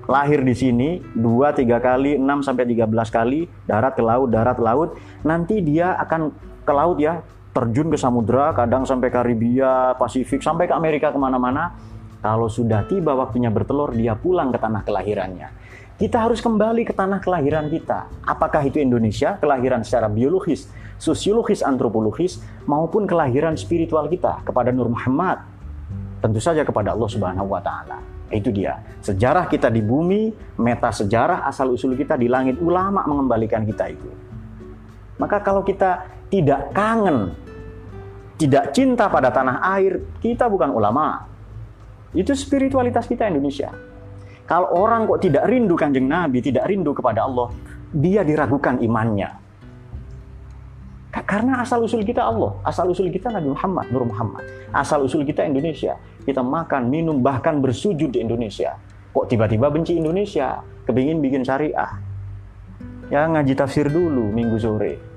[0.07, 4.99] lahir di sini dua tiga kali, 6 sampai 13 kali, darat ke laut, darat laut,
[5.27, 6.31] nanti dia akan
[6.63, 11.75] ke laut ya, terjun ke samudra, kadang sampai Karibia, Pasifik, sampai ke Amerika ke mana-mana.
[12.21, 15.49] Kalau sudah tiba waktunya bertelur, dia pulang ke tanah kelahirannya.
[15.97, 18.09] Kita harus kembali ke tanah kelahiran kita.
[18.25, 20.69] Apakah itu Indonesia, kelahiran secara biologis,
[21.01, 25.41] sosiologis, antropologis, maupun kelahiran spiritual kita kepada Nur Muhammad.
[26.21, 27.97] Tentu saja kepada Allah Subhanahu wa taala.
[28.29, 28.77] Itu dia.
[29.01, 30.31] Sejarah kita di bumi,
[30.61, 34.07] meta sejarah asal usul kita di langit, ulama mengembalikan kita itu.
[35.17, 37.33] Maka kalau kita tidak kangen,
[38.37, 41.25] tidak cinta pada tanah air, kita bukan ulama.
[42.13, 43.73] Itu spiritualitas kita Indonesia.
[44.45, 47.49] Kalau orang kok tidak rindu kanjeng Nabi, tidak rindu kepada Allah,
[47.91, 49.40] dia diragukan imannya.
[51.11, 54.47] Karena asal usul kita Allah, asal usul kita Nabi Muhammad, Nur Muhammad.
[54.71, 55.99] Asal usul kita Indonesia.
[56.23, 58.79] Kita makan, minum, bahkan bersujud di Indonesia.
[59.11, 60.63] Kok tiba-tiba benci Indonesia?
[60.87, 61.99] Kepingin bikin syariah.
[63.11, 65.10] Ya ngaji tafsir dulu minggu sore